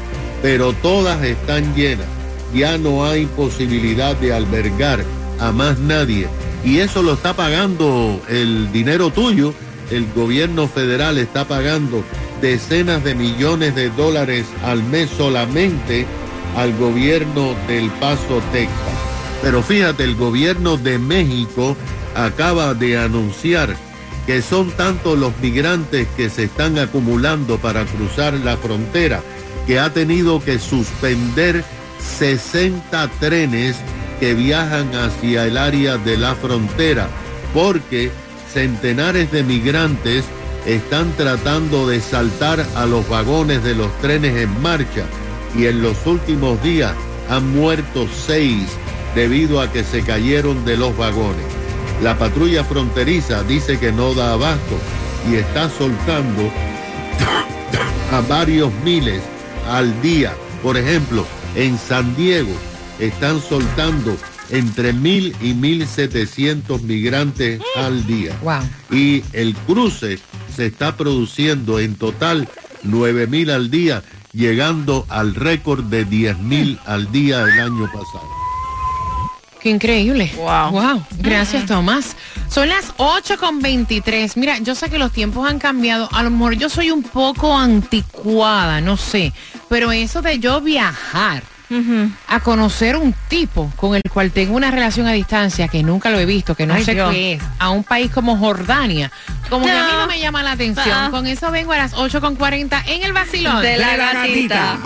pero 0.41 0.73
todas 0.73 1.23
están 1.23 1.73
llenas. 1.75 2.07
ya 2.53 2.77
no 2.77 3.05
hay 3.05 3.25
posibilidad 3.25 4.15
de 4.15 4.33
albergar 4.33 5.03
a 5.39 5.51
más 5.51 5.79
nadie. 5.79 6.27
Y 6.63 6.79
eso 6.79 7.01
lo 7.01 7.13
está 7.13 7.33
pagando 7.33 8.21
el 8.29 8.71
dinero 8.71 9.09
tuyo. 9.09 9.53
El 9.91 10.05
gobierno 10.13 10.67
federal 10.67 11.17
está 11.17 11.45
pagando 11.45 12.03
decenas 12.41 13.03
de 13.03 13.15
millones 13.15 13.75
de 13.75 13.89
dólares 13.89 14.45
al 14.63 14.83
mes 14.83 15.09
solamente 15.09 16.05
al 16.55 16.75
gobierno 16.77 17.55
del 17.67 17.89
Paso, 17.91 18.41
Texas. 18.51 18.97
Pero 19.41 19.61
fíjate, 19.61 20.03
el 20.03 20.15
gobierno 20.15 20.77
de 20.77 20.97
México 20.97 21.75
acaba 22.15 22.73
de 22.73 22.97
anunciar 22.97 23.75
que 24.25 24.41
son 24.41 24.71
tantos 24.71 25.17
los 25.17 25.37
migrantes 25.39 26.07
que 26.17 26.29
se 26.29 26.43
están 26.45 26.77
acumulando 26.79 27.57
para 27.57 27.85
cruzar 27.85 28.33
la 28.33 28.57
frontera 28.57 29.21
que 29.65 29.79
ha 29.79 29.93
tenido 29.93 30.43
que 30.43 30.59
suspender 30.59 31.63
60 31.99 33.07
trenes 33.19 33.77
que 34.19 34.33
viajan 34.33 34.93
hacia 34.95 35.45
el 35.45 35.57
área 35.57 35.97
de 35.97 36.17
la 36.17 36.35
frontera 36.35 37.07
porque 37.53 38.11
centenares 38.51 39.31
de 39.31 39.43
migrantes 39.43 40.25
están 40.67 41.13
tratando 41.13 41.87
de 41.87 42.01
saltar 42.01 42.63
a 42.75 42.85
los 42.85 43.07
vagones 43.07 43.63
de 43.63 43.73
los 43.73 43.89
trenes 43.99 44.35
en 44.35 44.61
marcha 44.61 45.05
y 45.55 45.65
en 45.65 45.81
los 45.81 46.05
últimos 46.05 46.61
días 46.61 46.93
han 47.29 47.55
muerto 47.55 48.05
seis 48.13 48.67
debido 49.15 49.61
a 49.61 49.71
que 49.71 49.85
se 49.85 50.03
cayeron 50.03 50.65
de 50.65 50.75
los 50.75 50.95
vagones. 50.97 51.45
La 52.03 52.17
patrulla 52.17 52.65
fronteriza 52.65 53.43
dice 53.43 53.79
que 53.79 53.93
no 53.93 54.13
da 54.13 54.33
abasto 54.33 54.77
y 55.31 55.35
está 55.35 55.69
soltando 55.69 56.43
a 58.11 58.21
varios 58.27 58.71
miles 58.83 59.21
al 59.69 60.01
día. 60.01 60.33
Por 60.61 60.75
ejemplo, 60.75 61.25
en 61.55 61.77
San 61.77 62.13
Diego 62.17 62.51
están 62.99 63.41
soltando 63.41 64.17
entre 64.49 64.93
mil 64.93 65.35
y 65.41 65.53
mil 65.53 65.87
setecientos 65.87 66.81
migrantes 66.83 67.61
al 67.75 68.05
día. 68.05 68.35
Wow. 68.41 68.61
Y 68.91 69.23
el 69.33 69.55
cruce 69.55 70.19
se 70.55 70.67
está 70.67 70.95
produciendo 70.95 71.79
en 71.79 71.95
total 71.95 72.47
nueve 72.83 73.27
mil 73.27 73.49
al 73.49 73.69
día, 73.69 74.03
llegando 74.33 75.05
al 75.09 75.35
récord 75.35 75.83
de 75.85 76.05
diez 76.05 76.37
mil 76.39 76.79
al 76.85 77.11
día 77.11 77.41
el 77.43 77.59
año 77.59 77.85
pasado. 77.85 78.37
Qué 79.61 79.69
increíble. 79.69 80.31
Wow. 80.35 80.71
Wow. 80.71 81.03
Gracias, 81.19 81.65
Tomás. 81.65 82.15
Son 82.47 82.69
las 82.69 82.93
8 82.97 83.37
con 83.37 83.59
23. 83.59 84.37
Mira, 84.37 84.59
yo 84.59 84.75
sé 84.75 84.89
que 84.89 84.99
los 84.99 85.11
tiempos 85.11 85.49
han 85.49 85.59
cambiado. 85.59 86.07
A 86.13 86.23
lo 86.23 86.29
mejor 86.29 86.53
yo 86.53 86.69
soy 86.69 86.91
un 86.91 87.03
poco 87.03 87.57
anticuada, 87.57 88.81
no 88.81 88.97
sé. 88.97 89.33
Pero 89.67 89.91
eso 89.91 90.21
de 90.21 90.39
yo 90.39 90.61
viajar 90.61 91.43
a 92.27 92.39
conocer 92.39 92.95
un 92.95 93.13
tipo 93.27 93.71
con 93.75 93.95
el 93.95 94.01
cual 94.11 94.31
tengo 94.31 94.55
una 94.55 94.71
relación 94.71 95.07
a 95.07 95.11
distancia 95.11 95.67
que 95.67 95.83
nunca 95.83 96.09
lo 96.09 96.19
he 96.19 96.25
visto, 96.25 96.55
que 96.55 96.65
no 96.65 96.73
Ay, 96.73 96.83
sé 96.83 96.93
Dios. 96.93 97.11
qué 97.11 97.33
es, 97.33 97.43
a 97.59 97.69
un 97.69 97.83
país 97.83 98.09
como 98.11 98.37
Jordania, 98.37 99.11
como 99.49 99.65
que 99.65 99.71
a 99.71 99.85
mí 99.85 99.91
No. 99.91 99.99
no 100.01 100.07
me 100.07 100.19
llama 100.19 100.43
la 100.43 100.51
atención. 100.53 100.87
Ah. 100.91 101.07
Con 101.11 101.27
eso 101.27 101.51
vengo 101.51 101.73
a 101.73 101.77
las 101.77 101.93
8 101.93 102.21
con 102.21 102.35
40 102.35 102.83
en 102.87 103.03
el 103.03 103.13
vacilón. 103.13 103.61
De 103.61 103.77
la 103.77 103.95
gatita. 103.97 104.77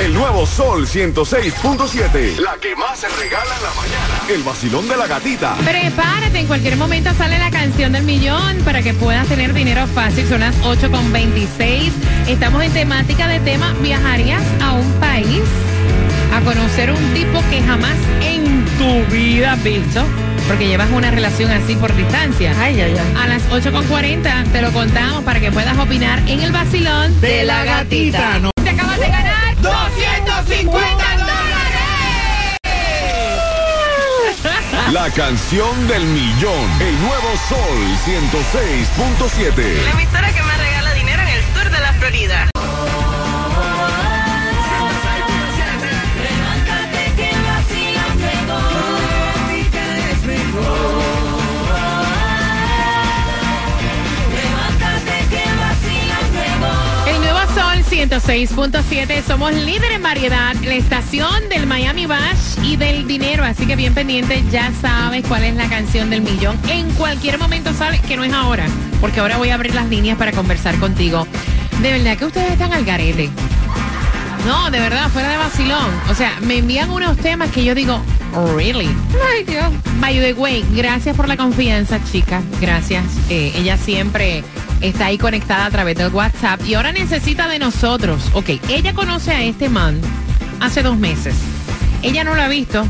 El 0.00 0.12
nuevo 0.12 0.44
Sol 0.44 0.86
106.7. 0.86 2.36
La 2.40 2.54
que 2.60 2.76
más 2.76 2.98
se 2.98 3.08
regala 3.08 3.54
en 3.56 3.62
la 3.62 3.70
mañana. 3.70 4.20
El 4.28 4.42
vacilón 4.42 4.86
de 4.88 4.96
la 4.96 5.06
gatita. 5.06 5.54
Prepárate, 5.64 6.38
en 6.40 6.46
cualquier 6.46 6.76
momento 6.76 7.10
sale 7.16 7.38
la 7.38 7.50
canción 7.50 7.92
del 7.92 8.04
millón 8.04 8.58
para 8.64 8.82
que 8.82 8.92
puedas 8.92 9.26
tener 9.26 9.54
dinero 9.54 9.86
fácil. 9.86 10.28
Son 10.28 10.40
las 10.40 10.54
8 10.64 10.90
con 10.90 11.12
26. 11.12 11.92
Estamos 12.28 12.62
en 12.62 12.72
temática 12.72 13.26
de 13.26 13.40
tema, 13.40 13.74
¿viajarías 13.80 14.42
a 14.62 14.72
un 14.72 14.90
país 15.00 15.40
a 16.36 16.40
conocer 16.42 16.92
un 16.92 17.14
tipo 17.14 17.42
que 17.50 17.62
jamás 17.62 17.96
en 18.20 18.64
tu 18.78 19.06
vida 19.14 19.52
has 19.52 19.62
visto? 19.62 20.04
Porque 20.46 20.66
llevas 20.68 20.90
una 20.90 21.10
relación 21.10 21.50
así 21.50 21.74
por 21.76 21.94
distancia. 21.96 22.52
Ay, 22.60 22.78
ay, 22.80 22.94
ay. 22.98 23.14
A 23.18 23.26
las 23.26 23.42
8 23.50 23.72
con 23.72 23.84
40 23.86 24.44
te 24.52 24.60
lo 24.60 24.70
contamos 24.72 25.24
para 25.24 25.40
que 25.40 25.50
puedas 25.50 25.78
opinar 25.78 26.18
en 26.28 26.40
el 26.42 26.52
vacilón 26.52 27.20
De 27.20 27.44
la 27.44 27.64
gatita. 27.64 28.38
No. 28.38 28.50
Te 28.62 28.70
acabas 28.70 29.00
de 29.00 29.08
ganar 29.08 29.56
250 29.62 30.88
dólares. 31.16 31.36
La 34.92 35.10
canción 35.10 35.88
del 35.88 36.04
millón. 36.04 36.70
El 36.80 37.00
nuevo 37.00 37.28
Sol 37.48 37.78
106.7. 38.04 39.84
La 39.84 39.90
emisora 39.90 40.32
que 40.32 40.42
me 40.42 40.56
regala 40.58 40.92
dinero 40.94 41.22
en 41.22 41.28
el 41.28 41.42
sur 41.54 41.70
de 41.70 41.80
la 41.80 41.92
Florida. 41.94 42.50
106.7, 58.08 59.24
somos 59.24 59.52
líder 59.52 59.90
en 59.90 60.02
variedad, 60.02 60.54
la 60.62 60.74
estación 60.74 61.48
del 61.48 61.66
Miami 61.66 62.06
Bash 62.06 62.56
y 62.62 62.76
del 62.76 63.08
dinero, 63.08 63.42
así 63.42 63.66
que 63.66 63.74
bien 63.74 63.94
pendiente, 63.94 64.44
ya 64.48 64.70
sabes 64.80 65.24
cuál 65.26 65.42
es 65.42 65.56
la 65.56 65.68
canción 65.68 66.08
del 66.08 66.20
millón. 66.22 66.56
En 66.68 66.88
cualquier 66.92 67.36
momento 67.36 67.74
sabes 67.74 68.00
que 68.02 68.16
no 68.16 68.22
es 68.22 68.32
ahora, 68.32 68.66
porque 69.00 69.18
ahora 69.18 69.38
voy 69.38 69.50
a 69.50 69.54
abrir 69.54 69.74
las 69.74 69.88
líneas 69.88 70.16
para 70.16 70.30
conversar 70.30 70.78
contigo. 70.78 71.26
De 71.82 71.90
verdad 71.90 72.16
que 72.16 72.26
ustedes 72.26 72.52
están 72.52 72.72
al 72.72 72.84
garete. 72.84 73.28
No, 74.46 74.70
de 74.70 74.78
verdad, 74.78 75.08
fuera 75.08 75.28
de 75.28 75.38
vacilón. 75.38 75.90
O 76.08 76.14
sea, 76.14 76.38
me 76.42 76.58
envían 76.58 76.90
unos 76.90 77.16
temas 77.16 77.50
que 77.50 77.64
yo 77.64 77.74
digo, 77.74 78.00
really. 78.54 78.88
Ay, 79.32 79.42
Dios. 79.42 79.72
By 79.98 80.20
the 80.20 80.32
way, 80.34 80.64
gracias 80.76 81.16
por 81.16 81.26
la 81.26 81.36
confianza, 81.36 81.98
chica. 82.04 82.40
Gracias. 82.60 83.04
Eh, 83.30 83.52
ella 83.56 83.76
siempre 83.76 84.44
está 84.80 85.06
ahí 85.06 85.18
conectada 85.18 85.66
a 85.66 85.70
través 85.70 85.96
del 85.96 86.12
WhatsApp 86.12 86.60
y 86.66 86.74
ahora 86.74 86.92
necesita 86.92 87.48
de 87.48 87.58
nosotros. 87.58 88.30
Ok, 88.32 88.50
ella 88.68 88.94
conoce 88.94 89.32
a 89.32 89.42
este 89.42 89.68
man 89.68 90.00
hace 90.60 90.82
dos 90.82 90.96
meses. 90.96 91.34
Ella 92.02 92.24
no 92.24 92.34
lo 92.34 92.42
ha 92.42 92.48
visto. 92.48 92.86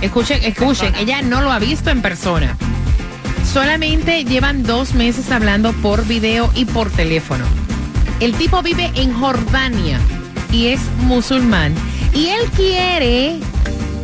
Escuchen, 0.00 0.42
escuchen, 0.44 0.94
ella 0.96 1.22
no 1.22 1.40
lo 1.40 1.50
ha 1.50 1.58
visto 1.58 1.90
en 1.90 2.02
persona. 2.02 2.56
Solamente 3.50 4.24
llevan 4.24 4.62
dos 4.62 4.94
meses 4.94 5.30
hablando 5.30 5.72
por 5.74 6.06
video 6.06 6.50
y 6.54 6.64
por 6.64 6.90
teléfono. 6.90 7.44
El 8.20 8.34
tipo 8.34 8.62
vive 8.62 8.90
en 8.94 9.12
Jordania 9.12 9.98
y 10.50 10.68
es 10.68 10.80
musulmán. 11.02 11.74
Y 12.12 12.28
él 12.28 12.50
quiere 12.54 13.38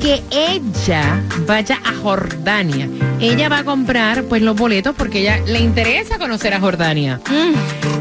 que 0.00 0.22
ella 0.30 1.22
vaya 1.46 1.78
a 1.84 1.94
Jordania. 1.94 2.88
Ella 3.20 3.48
va 3.48 3.58
a 3.58 3.64
comprar 3.64 4.24
pues 4.24 4.42
los 4.42 4.56
boletos 4.56 4.94
porque 4.96 5.20
ella 5.20 5.38
le 5.46 5.60
interesa 5.60 6.18
conocer 6.18 6.54
a 6.54 6.60
Jordania. 6.60 7.20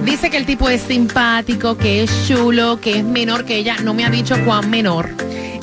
Dice 0.06 0.30
que 0.30 0.38
el 0.38 0.46
tipo 0.46 0.70
es 0.70 0.82
simpático, 0.82 1.78
que 1.78 2.04
es 2.04 2.28
chulo, 2.28 2.80
que 2.80 3.00
es 3.00 3.04
menor 3.04 3.46
que 3.46 3.58
ella. 3.58 3.76
No 3.84 3.94
me 3.94 4.06
ha 4.06 4.10
dicho 4.10 4.36
cuán 4.46 4.70
menor. 4.70 5.10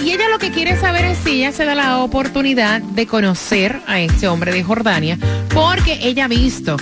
Y 0.04 0.10
ella 0.10 0.28
lo 0.28 0.38
que 0.38 0.50
quiere 0.50 0.78
saber 0.78 1.04
es 1.06 1.18
si 1.18 1.38
ella 1.38 1.52
se 1.52 1.64
da 1.64 1.74
la 1.74 1.98
oportunidad 1.98 2.80
de 2.80 3.06
conocer 3.06 3.80
a 3.86 4.00
este 4.00 4.28
hombre 4.28 4.52
de 4.52 4.62
Jordania, 4.62 5.18
porque 5.52 5.98
ella 6.02 6.26
ha 6.26 6.28
visto 6.28 6.76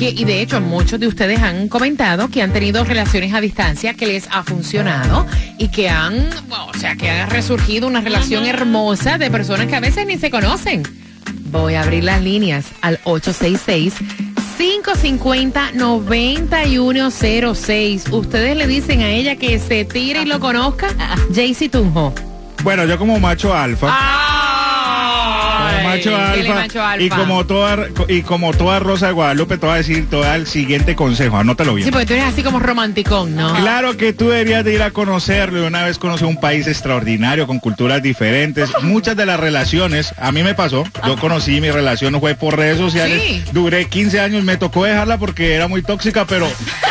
que, 0.00 0.08
y 0.08 0.24
de 0.24 0.40
hecho 0.40 0.62
muchos 0.62 0.98
de 0.98 1.06
ustedes 1.06 1.40
han 1.40 1.68
comentado 1.68 2.30
que 2.30 2.40
han 2.40 2.54
tenido 2.54 2.84
relaciones 2.84 3.34
a 3.34 3.40
distancia 3.42 3.92
que 3.92 4.06
les 4.06 4.26
ha 4.30 4.42
funcionado 4.42 5.26
y 5.58 5.68
que 5.68 5.90
han, 5.90 6.30
bueno, 6.48 6.68
o 6.68 6.74
sea, 6.78 6.96
que 6.96 7.10
ha 7.10 7.26
resurgido 7.26 7.86
una 7.86 8.00
relación 8.00 8.46
hermosa 8.46 9.18
de 9.18 9.30
personas 9.30 9.66
que 9.66 9.76
a 9.76 9.80
veces 9.80 10.06
ni 10.06 10.16
se 10.16 10.30
conocen. 10.30 10.84
Voy 11.50 11.74
a 11.74 11.82
abrir 11.82 12.04
las 12.04 12.22
líneas 12.22 12.64
al 12.80 12.98
866 13.04 13.92
550 14.56 15.72
9106. 15.74 18.04
Ustedes 18.10 18.56
le 18.56 18.66
dicen 18.66 19.02
a 19.02 19.10
ella 19.10 19.36
que 19.36 19.58
se 19.58 19.84
tire 19.84 20.22
y 20.22 20.24
lo 20.24 20.40
conozca. 20.40 20.88
Jaycee 21.34 21.68
Tunjo. 21.68 22.14
Bueno, 22.62 22.86
yo 22.86 22.98
como 22.98 23.20
macho 23.20 23.54
alfa. 23.54 23.88
como 23.88 24.39
macho 25.90 26.16
alfa, 26.16 26.96
y 26.98 27.08
como 27.08 27.44
toda 27.46 27.78
y 28.08 28.22
como 28.22 28.52
toda 28.52 28.78
Rosa 28.80 29.08
de 29.08 29.12
Guadalupe 29.12 29.58
te 29.58 29.66
voy 29.66 29.74
a 29.74 29.78
decir 29.78 30.08
te 30.08 30.16
voy 30.16 30.24
a 30.24 30.28
dar 30.30 30.40
el 30.40 30.46
siguiente 30.46 30.94
consejo, 30.96 31.36
anótalo 31.36 31.74
bien. 31.74 31.86
Sí, 31.86 31.92
porque 31.92 32.06
tú 32.06 32.12
eres 32.14 32.26
así 32.26 32.42
como 32.42 32.58
romanticón, 32.60 33.34
¿no? 33.36 33.54
Claro 33.54 33.96
que 33.96 34.12
tú 34.12 34.28
deberías 34.30 34.64
de 34.64 34.74
ir 34.74 34.82
a 34.82 34.90
conocerlo 34.90 35.62
y 35.62 35.66
una 35.66 35.84
vez 35.84 35.98
conocer 35.98 36.26
un 36.26 36.38
país 36.40 36.66
extraordinario 36.66 37.46
con 37.46 37.58
culturas 37.58 38.02
diferentes. 38.02 38.70
Muchas 38.82 39.16
de 39.16 39.26
las 39.26 39.38
relaciones, 39.40 40.14
a 40.18 40.32
mí 40.32 40.42
me 40.42 40.54
pasó, 40.54 40.84
yo 41.06 41.16
conocí 41.16 41.60
mi 41.60 41.70
relación, 41.70 42.18
fue 42.20 42.34
por 42.34 42.56
redes 42.56 42.78
sociales, 42.78 43.22
Sí. 43.22 43.44
duré 43.52 43.86
15 43.86 44.20
años, 44.20 44.44
me 44.44 44.56
tocó 44.56 44.84
dejarla 44.84 45.18
porque 45.18 45.54
era 45.54 45.68
muy 45.68 45.82
tóxica, 45.82 46.24
pero... 46.24 46.46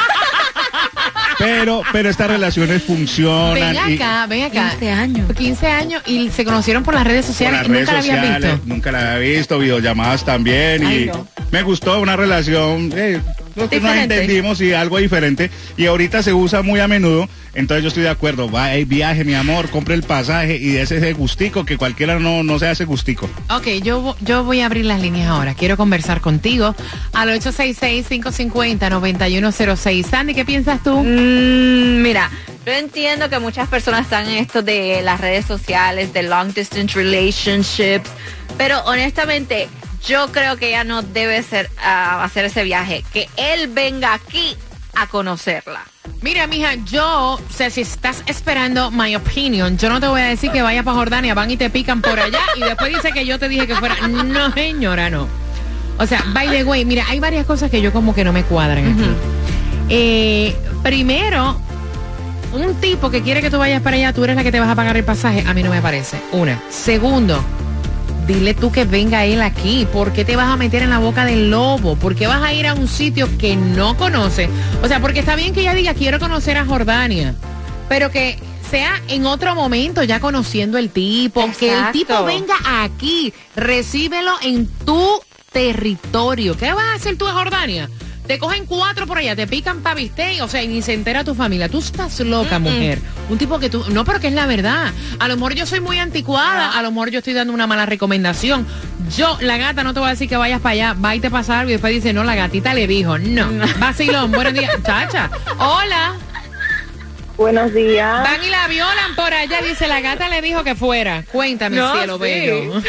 Pero, 1.40 1.82
pero 1.92 2.10
estas 2.10 2.28
relaciones 2.28 2.84
funcionan. 2.84 3.54
Ven 3.74 3.92
y- 3.92 3.96
acá, 3.96 4.26
ven 4.28 4.44
acá. 4.44 4.70
15 4.72 4.92
años. 4.92 5.34
15 5.34 5.68
años 5.68 6.04
y 6.06 6.30
se 6.30 6.46
conocieron 6.46 6.84
por 6.84 6.94
las 6.94 7.06
redes 7.06 7.26
por 7.26 7.34
sociales 7.34 7.60
las 7.60 7.68
y 7.68 7.72
nunca 7.72 7.80
redes 7.80 7.94
la 7.94 8.00
habían 8.00 8.16
sociales, 8.26 8.52
visto. 8.54 8.68
Nunca 8.74 8.92
la 8.92 9.14
había 9.14 9.38
visto, 9.38 9.60
videollamadas 9.60 10.26
también 10.26 10.86
Ay, 10.86 11.04
y 11.04 11.06
no. 11.08 11.28
me 11.52 11.64
gustó 11.64 12.00
una 12.02 12.16
relación, 12.16 12.92
eh, 12.96 13.22
Creo 13.68 13.70
que 13.70 13.80
nos 13.80 13.92
Diferente. 13.92 14.16
entendimos 14.16 14.62
y 14.62 14.74
algo 14.74 14.98
diferente. 14.98 15.50
Y 15.78 15.86
ahorita 15.86 16.24
se 16.24 16.34
usa 16.34 16.62
muy 16.62 16.80
a 16.80 16.88
menudo. 16.88 17.28
Entonces 17.54 17.84
yo 17.84 17.88
estoy 17.90 18.04
de 18.04 18.10
acuerdo. 18.10 18.50
Va, 18.50 18.74
hey, 18.74 18.86
viaje, 18.86 19.24
mi 19.26 19.34
amor, 19.34 19.70
compre 19.70 19.96
el 19.96 20.04
pasaje 20.04 20.58
y 20.58 20.78
ese 20.78 20.98
ese 20.98 21.14
gustico 21.14 21.66
que 21.66 21.78
cualquiera 21.78 22.20
no, 22.20 22.44
no 22.44 22.60
se 22.60 22.68
hace 22.68 22.86
gustico. 22.86 23.30
Ok, 23.50 23.68
yo, 23.84 24.16
yo 24.22 24.44
voy 24.44 24.62
a 24.62 24.66
abrir 24.68 24.86
las 24.86 25.02
líneas 25.02 25.30
ahora. 25.30 25.54
Quiero 25.56 25.76
conversar 25.78 26.22
contigo 26.22 26.76
al 27.14 27.30
866-550-9106. 27.40 30.06
Sandy, 30.06 30.34
¿qué 30.34 30.46
piensas 30.46 30.82
tú? 30.84 31.02
Mm, 31.04 32.02
mira, 32.02 32.30
yo 32.66 32.74
entiendo 32.74 33.30
que 33.30 33.40
muchas 33.40 33.68
personas 33.68 34.02
están 34.02 34.28
en 34.30 34.38
esto 34.38 34.62
de 34.62 35.02
las 35.04 35.20
redes 35.22 35.46
sociales, 35.46 36.14
de 36.14 36.24
long 36.24 36.54
distance 36.54 36.96
relationships, 36.96 38.10
pero 38.58 38.80
honestamente 38.86 39.68
yo 40.06 40.32
creo 40.32 40.58
que 40.58 40.70
ella 40.70 40.84
no 40.84 41.02
debe 41.02 41.42
ser 41.44 41.70
ah, 41.82 42.24
hacer 42.24 42.46
ese 42.46 42.64
viaje, 42.64 43.04
que 43.14 43.28
él 43.38 43.68
venga 43.68 44.14
aquí 44.14 44.56
a 44.96 45.08
conocerla. 45.08 45.82
Mira, 46.22 46.48
mija, 46.48 46.76
yo, 46.86 47.34
o 47.34 47.40
sea, 47.54 47.70
si 47.70 47.82
estás 47.82 48.24
esperando 48.26 48.92
my 48.92 49.16
opinion, 49.16 49.78
yo 49.78 49.90
no 49.90 50.00
te 50.00 50.08
voy 50.08 50.22
a 50.22 50.26
decir 50.26 50.52
que 50.52 50.62
vayas 50.62 50.84
para 50.84 50.98
Jordania, 50.98 51.34
van 51.34 51.50
y 51.52 51.58
te 51.58 51.70
pican 51.70 52.02
por 52.02 52.20
allá 52.20 52.42
y 52.56 52.62
después 52.62 52.94
dice 52.94 53.12
que 53.12 53.26
yo 53.26 53.40
te 53.40 53.48
dije 53.48 53.68
que 53.68 53.76
fuera. 53.76 53.96
No, 54.08 54.52
señora, 54.54 55.10
no. 55.10 55.28
O 55.98 56.06
sea, 56.06 56.24
by 56.34 56.50
the 56.50 56.64
way, 56.64 56.86
mira, 56.86 57.06
hay 57.08 57.20
varias 57.20 57.46
cosas 57.46 57.72
que 57.72 57.82
yo 57.82 57.94
como 57.94 58.14
que 58.14 58.24
no 58.24 58.34
me 58.34 58.44
cuadran 58.44 58.94
aquí. 58.94 59.10
Eh, 59.90 60.56
primero, 60.84 61.60
un 62.54 62.76
tipo 62.76 63.10
que 63.10 63.22
quiere 63.22 63.42
que 63.42 63.50
tú 63.50 63.58
vayas 63.58 63.82
para 63.82 63.98
allá, 63.98 64.14
tú 64.14 64.24
eres 64.24 64.36
la 64.36 64.44
que 64.44 64.52
te 64.52 64.60
vas 64.60 64.70
a 64.70 64.76
pagar 64.76 64.98
el 64.98 65.04
pasaje, 65.04 65.44
a 65.48 65.54
mí 65.54 65.64
no 65.64 65.70
me 65.70 65.82
parece. 65.82 66.22
Una. 66.32 66.62
Segundo, 66.70 67.44
dile 68.34 68.54
tú 68.54 68.72
que 68.72 68.86
venga 68.86 69.26
él 69.26 69.42
aquí. 69.42 69.88
¿Por 69.92 70.14
qué 70.14 70.24
te 70.24 70.36
vas 70.36 70.48
a 70.48 70.56
meter 70.56 70.84
en 70.84 70.92
la 70.92 71.00
boca 71.00 71.26
del 71.26 71.50
lobo? 71.50 71.96
¿Por 71.96 72.16
qué 72.16 72.28
vas 72.28 72.42
a 72.44 72.54
ir 72.54 72.68
a 72.68 72.76
un 72.76 72.88
sitio 72.88 73.28
que 73.38 73.56
no 73.56 73.98
conoces? 73.98 74.50
O 74.84 74.88
sea, 74.88 75.00
porque 75.02 75.20
está 75.20 75.36
bien 75.36 75.54
que 75.54 75.62
ella 75.62 75.74
diga, 75.74 75.94
quiero 75.94 76.20
conocer 76.20 76.58
a 76.58 76.66
Jordania, 76.66 77.34
pero 77.88 78.12
que 78.12 78.38
sea 78.70 79.02
en 79.08 79.26
otro 79.26 79.56
momento, 79.56 80.04
ya 80.04 80.20
conociendo 80.20 80.78
el 80.78 80.92
tipo, 80.92 81.44
que 81.60 81.74
el 81.74 81.92
tipo 81.92 82.24
venga 82.24 82.56
aquí, 82.84 83.34
recíbelo 83.56 84.34
en 84.44 84.68
tu 84.86 85.20
territorio. 85.52 86.56
¿Qué 86.56 86.72
vas 86.72 86.86
a 86.86 86.94
hacer 86.94 87.18
tú 87.18 87.28
a 87.28 87.34
Jordania? 87.34 87.90
Te 88.30 88.38
cogen 88.38 88.68
cuatro 88.68 89.08
por 89.08 89.18
allá, 89.18 89.36
te 89.36 89.48
pican 89.48 89.82
pa' 89.82 89.96
bistec, 89.96 90.40
o 90.44 90.48
sea, 90.48 90.62
y 90.62 90.68
ni 90.68 90.84
se 90.84 90.94
entera 90.94 91.24
tu 91.24 91.34
familia. 91.34 91.68
Tú 91.68 91.80
estás 91.80 92.20
loca, 92.20 92.60
mujer. 92.60 93.00
Un 93.28 93.40
tipo 93.40 93.58
que 93.58 93.72
tú... 93.72 93.84
No, 93.90 94.06
pero 94.06 94.20
que 94.20 94.28
es 94.28 94.34
la 94.34 94.46
verdad. 94.46 94.94
A 95.18 95.28
lo 95.28 95.36
mejor 95.36 95.56
yo 95.56 95.66
soy 95.66 95.80
muy 95.80 95.98
anticuada, 95.98 96.78
a 96.78 96.84
lo 96.84 96.92
mejor 96.92 97.10
yo 97.10 97.18
estoy 97.18 97.34
dando 97.34 97.52
una 97.54 97.66
mala 97.66 97.88
recomendación. 97.88 98.68
Yo, 99.18 99.36
la 99.42 99.58
gata, 99.58 99.84
no 99.84 99.96
te 99.96 100.00
voy 100.00 100.10
a 100.10 100.12
decir 100.12 100.30
que 100.30 100.38
vayas 100.38 100.62
para 100.62 100.74
allá, 100.74 100.94
va 100.94 101.16
y 101.16 101.20
te 101.20 101.32
pasa 101.32 101.58
algo 101.60 101.72
y 101.72 101.74
después 101.74 101.92
dice, 101.92 102.14
no, 102.14 102.24
la 102.24 102.36
gatita 102.36 102.76
le 102.76 102.86
dijo. 102.86 103.18
No. 103.18 103.48
Vacilón, 103.80 104.32
buenos 104.32 104.54
días. 104.54 104.76
Chacha, 104.84 105.32
hola. 105.58 106.14
Buenos 107.36 107.74
días. 107.74 108.24
Van 108.24 108.44
y 108.44 108.50
la 108.50 108.68
violan 108.68 109.16
por 109.16 109.34
allá, 109.34 109.60
dice, 109.68 109.88
la 109.88 110.02
gata 110.02 110.30
le 110.30 110.44
dijo 110.44 110.64
que 110.64 110.76
fuera. 110.76 111.24
Cuéntame, 111.32 111.78
No, 111.78 111.98
cielo 111.98 112.18
sí. 112.18 112.22
bello. 112.22 112.74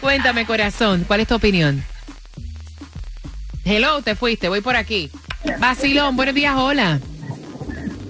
Cuéntame, 0.00 0.46
corazón, 0.46 1.04
¿cuál 1.06 1.20
es 1.20 1.28
tu 1.28 1.34
opinión? 1.34 1.84
Hello, 3.64 4.02
te 4.02 4.14
fuiste, 4.14 4.48
voy 4.48 4.60
por 4.60 4.76
aquí. 4.76 5.10
Vacilón, 5.58 6.16
buenos 6.16 6.34
días, 6.34 6.54
hola. 6.56 7.00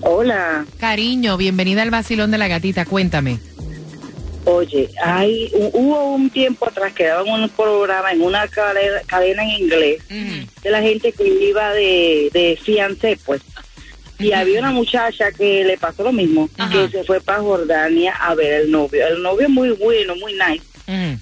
Hola. 0.01 0.65
Cariño, 0.79 1.37
bienvenida 1.37 1.83
al 1.83 1.91
vacilón 1.91 2.31
de 2.31 2.39
la 2.39 2.49
gatita, 2.49 2.85
cuéntame. 2.85 3.39
Oye, 4.45 4.91
hay, 5.03 5.51
hu- 5.53 5.71
hubo 5.75 6.15
un 6.15 6.29
tiempo 6.31 6.67
atrás 6.69 6.93
que 6.93 7.05
daban 7.05 7.29
un 7.43 7.49
programa 7.51 8.11
en 8.11 8.23
una 8.23 8.49
cadena, 8.49 9.01
cadena 9.07 9.45
en 9.45 9.51
inglés 9.63 10.03
de 10.09 10.71
la 10.71 10.83
gente 10.83 11.13
que 11.13 11.29
iba 11.29 11.73
de, 11.73 12.29
de 12.33 12.59
fiancé, 12.61 13.19
pues. 13.25 13.41
Y 14.19 14.33
había 14.33 14.61
una 14.61 14.71
muchacha 14.73 15.31
que 15.33 15.65
le 15.65 15.77
pasó 15.79 16.03
lo 16.05 16.13
mismo, 16.13 16.49
que 16.73 16.89
se 16.91 17.05
fue 17.05 17.21
para 17.21 17.41
Jordania 17.41 18.15
a 18.21 18.35
ver 18.35 18.63
el 18.63 18.71
novio. 18.71 19.07
El 19.07 19.23
novio 19.23 19.49
muy 19.49 19.71
bueno, 19.71 20.15
muy 20.17 20.33
nice. 20.33 20.65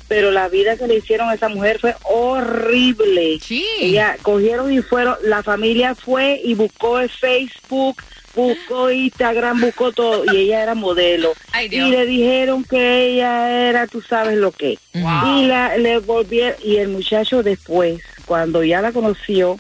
Pero 0.09 0.31
la 0.31 0.49
vida 0.49 0.77
que 0.77 0.87
le 0.87 0.97
hicieron 0.97 1.29
a 1.29 1.35
esa 1.35 1.49
mujer 1.49 1.79
fue 1.79 1.95
horrible. 2.05 3.39
Sí. 3.43 3.65
Ella 3.81 4.17
cogieron 4.23 4.73
y 4.73 4.81
fueron, 4.83 5.17
la 5.23 5.43
familia 5.43 5.95
fue 5.95 6.41
y 6.43 6.55
buscó 6.55 7.01
en 7.01 7.09
Facebook, 7.09 8.03
buscó 8.35 8.91
Instagram, 8.91 9.61
buscó 9.61 9.93
todo, 9.93 10.25
y 10.33 10.37
ella 10.39 10.63
era 10.63 10.75
modelo. 10.75 11.33
Ay, 11.53 11.69
y 11.71 11.81
le 11.81 12.07
dijeron 12.07 12.65
que 12.65 13.09
ella 13.09 13.69
era, 13.69 13.87
tú 13.87 14.01
sabes 14.03 14.37
lo 14.37 14.53
que. 14.53 14.79
Wow. 14.95 15.39
Y 15.39 15.47
la, 15.47 15.77
le 15.77 15.99
volvieron, 15.99 16.59
y 16.65 16.77
el 16.77 16.89
muchacho 16.89 17.43
después, 17.43 18.01
cuando 18.27 18.63
ya 18.65 18.81
la 18.81 18.93
conoció, 18.93 19.59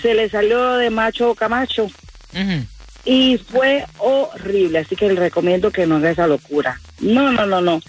se 0.00 0.14
le 0.14 0.28
salió 0.28 0.74
de 0.74 0.90
macho 0.90 1.34
camacho. 1.34 1.84
Ujú. 1.84 2.66
Y 3.04 3.38
fue 3.38 3.84
horrible, 3.98 4.80
así 4.80 4.94
que 4.96 5.08
le 5.08 5.14
recomiendo 5.14 5.70
que 5.70 5.86
no 5.86 5.96
haga 5.96 6.10
esa 6.10 6.26
locura. 6.26 6.78
No, 7.00 7.32
no, 7.32 7.46
no, 7.46 7.60
no. 7.60 7.80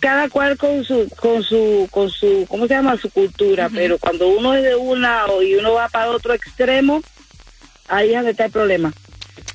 Cada 0.00 0.28
cual 0.30 0.56
con 0.56 0.82
su, 0.84 1.08
con 1.20 1.42
su, 1.42 1.86
con 1.90 2.10
su, 2.10 2.46
¿cómo 2.48 2.66
se 2.66 2.74
llama? 2.74 2.96
Su 2.96 3.10
cultura, 3.10 3.68
pero 3.72 3.98
cuando 3.98 4.28
uno 4.28 4.54
es 4.54 4.62
de 4.62 4.74
un 4.74 5.02
lado 5.02 5.42
y 5.42 5.54
uno 5.56 5.74
va 5.74 5.88
para 5.88 6.10
otro 6.10 6.32
extremo, 6.32 7.02
ahí 7.88 8.10
es 8.10 8.14
donde 8.16 8.30
está 8.30 8.46
el 8.46 8.50
problema. 8.50 8.92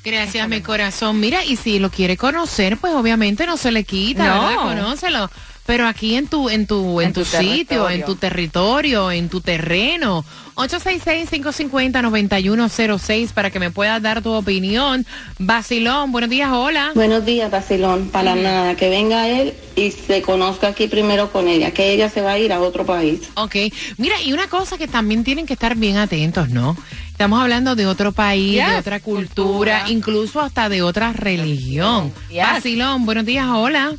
Gracias, 0.04 0.48
mi 0.48 0.60
corazón. 0.60 1.18
Mira, 1.18 1.44
y 1.44 1.56
si 1.56 1.80
lo 1.80 1.90
quiere 1.90 2.16
conocer, 2.16 2.76
pues 2.76 2.92
obviamente 2.94 3.44
no 3.44 3.56
se 3.56 3.72
le 3.72 3.82
quita, 3.82 4.24
No. 4.24 4.42
¿verdad? 4.46 4.56
Conócelo. 4.62 5.30
Pero 5.66 5.86
aquí 5.86 6.14
en 6.14 6.28
tu, 6.28 6.48
en 6.48 6.66
tu, 6.66 7.00
en, 7.00 7.08
En 7.08 7.12
tu, 7.12 7.20
tu 7.20 7.26
sitio, 7.26 7.90
en 7.90 8.04
tu 8.04 8.16
territorio, 8.16 9.10
en 9.10 9.28
tu 9.28 9.40
terreno. 9.40 10.24
866-550-9106 10.56 13.32
para 13.32 13.50
que 13.50 13.60
me 13.60 13.70
puedas 13.70 14.00
dar 14.00 14.22
tu 14.22 14.32
opinión. 14.32 15.04
Basilón, 15.38 16.12
buenos 16.12 16.30
días, 16.30 16.50
hola. 16.52 16.92
Buenos 16.94 17.26
días, 17.26 17.50
Basilón. 17.50 18.08
Para 18.08 18.34
nada, 18.34 18.74
que 18.74 18.88
venga 18.88 19.28
él 19.28 19.52
y 19.74 19.90
se 19.90 20.22
conozca 20.22 20.68
aquí 20.68 20.88
primero 20.88 21.30
con 21.30 21.46
ella, 21.48 21.72
que 21.72 21.92
ella 21.92 22.08
se 22.08 22.22
va 22.22 22.32
a 22.32 22.38
ir 22.38 22.54
a 22.54 22.60
otro 22.60 22.86
país. 22.86 23.20
Ok, 23.34 23.56
mira, 23.98 24.20
y 24.22 24.32
una 24.32 24.48
cosa 24.48 24.78
que 24.78 24.88
también 24.88 25.24
tienen 25.24 25.44
que 25.46 25.52
estar 25.52 25.76
bien 25.76 25.98
atentos, 25.98 26.48
¿no? 26.48 26.74
Estamos 27.10 27.38
hablando 27.40 27.76
de 27.76 27.86
otro 27.86 28.12
país, 28.12 28.56
de 28.56 28.76
otra 28.76 29.00
cultura, 29.00 29.80
cultura. 29.80 29.84
incluso 29.88 30.40
hasta 30.40 30.68
de 30.68 30.82
otra 30.82 31.12
religión. 31.12 32.12
Yes. 32.30 32.42
Basilón, 32.42 33.04
buenos 33.06 33.24
días, 33.24 33.46
hola. 33.48 33.94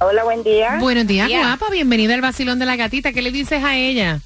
Hola, 0.00 0.24
buen 0.24 0.42
día. 0.42 0.76
Buenos 0.80 1.06
días, 1.06 1.28
Yeah. 1.28 1.40
guapa. 1.40 1.66
Bienvenida 1.70 2.14
al 2.14 2.20
vacilón 2.20 2.58
de 2.58 2.66
la 2.66 2.76
gatita. 2.76 3.12
¿Qué 3.12 3.22
le 3.22 3.30
dices 3.30 3.62
a 3.62 3.76
ella? 3.76 4.20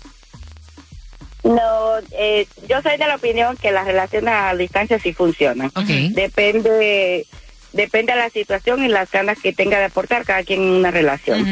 No, 1.45 1.93
eh, 2.13 2.47
yo 2.69 2.83
soy 2.83 2.97
de 2.99 3.07
la 3.07 3.17
opinión 3.17 3.57
que 3.57 3.71
las 3.71 3.87
relaciones 3.87 4.33
a 4.35 4.55
distancia 4.55 4.99
sí 4.99 5.13
funcionan. 5.13 5.69
Ok. 5.69 5.87
Depende, 6.13 7.27
depende 7.73 8.13
de 8.13 8.19
la 8.19 8.31
situación 8.31 8.85
y 8.85 8.89
las 8.89 9.11
ganas 9.11 9.39
que 9.39 9.53
tenga 9.53 9.79
de 9.79 9.85
aportar 9.87 10.25
cada 10.25 10.43
quien 10.43 10.63
en 10.63 10.69
una 10.71 10.91
relación. 10.91 11.47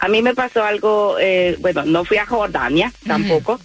A 0.00 0.08
mí 0.08 0.22
me 0.22 0.34
pasó 0.34 0.62
algo, 0.64 1.16
eh, 1.20 1.56
bueno, 1.60 1.84
no 1.84 2.04
fui 2.04 2.16
a 2.18 2.26
Jordania 2.26 2.92
tampoco, 3.06 3.60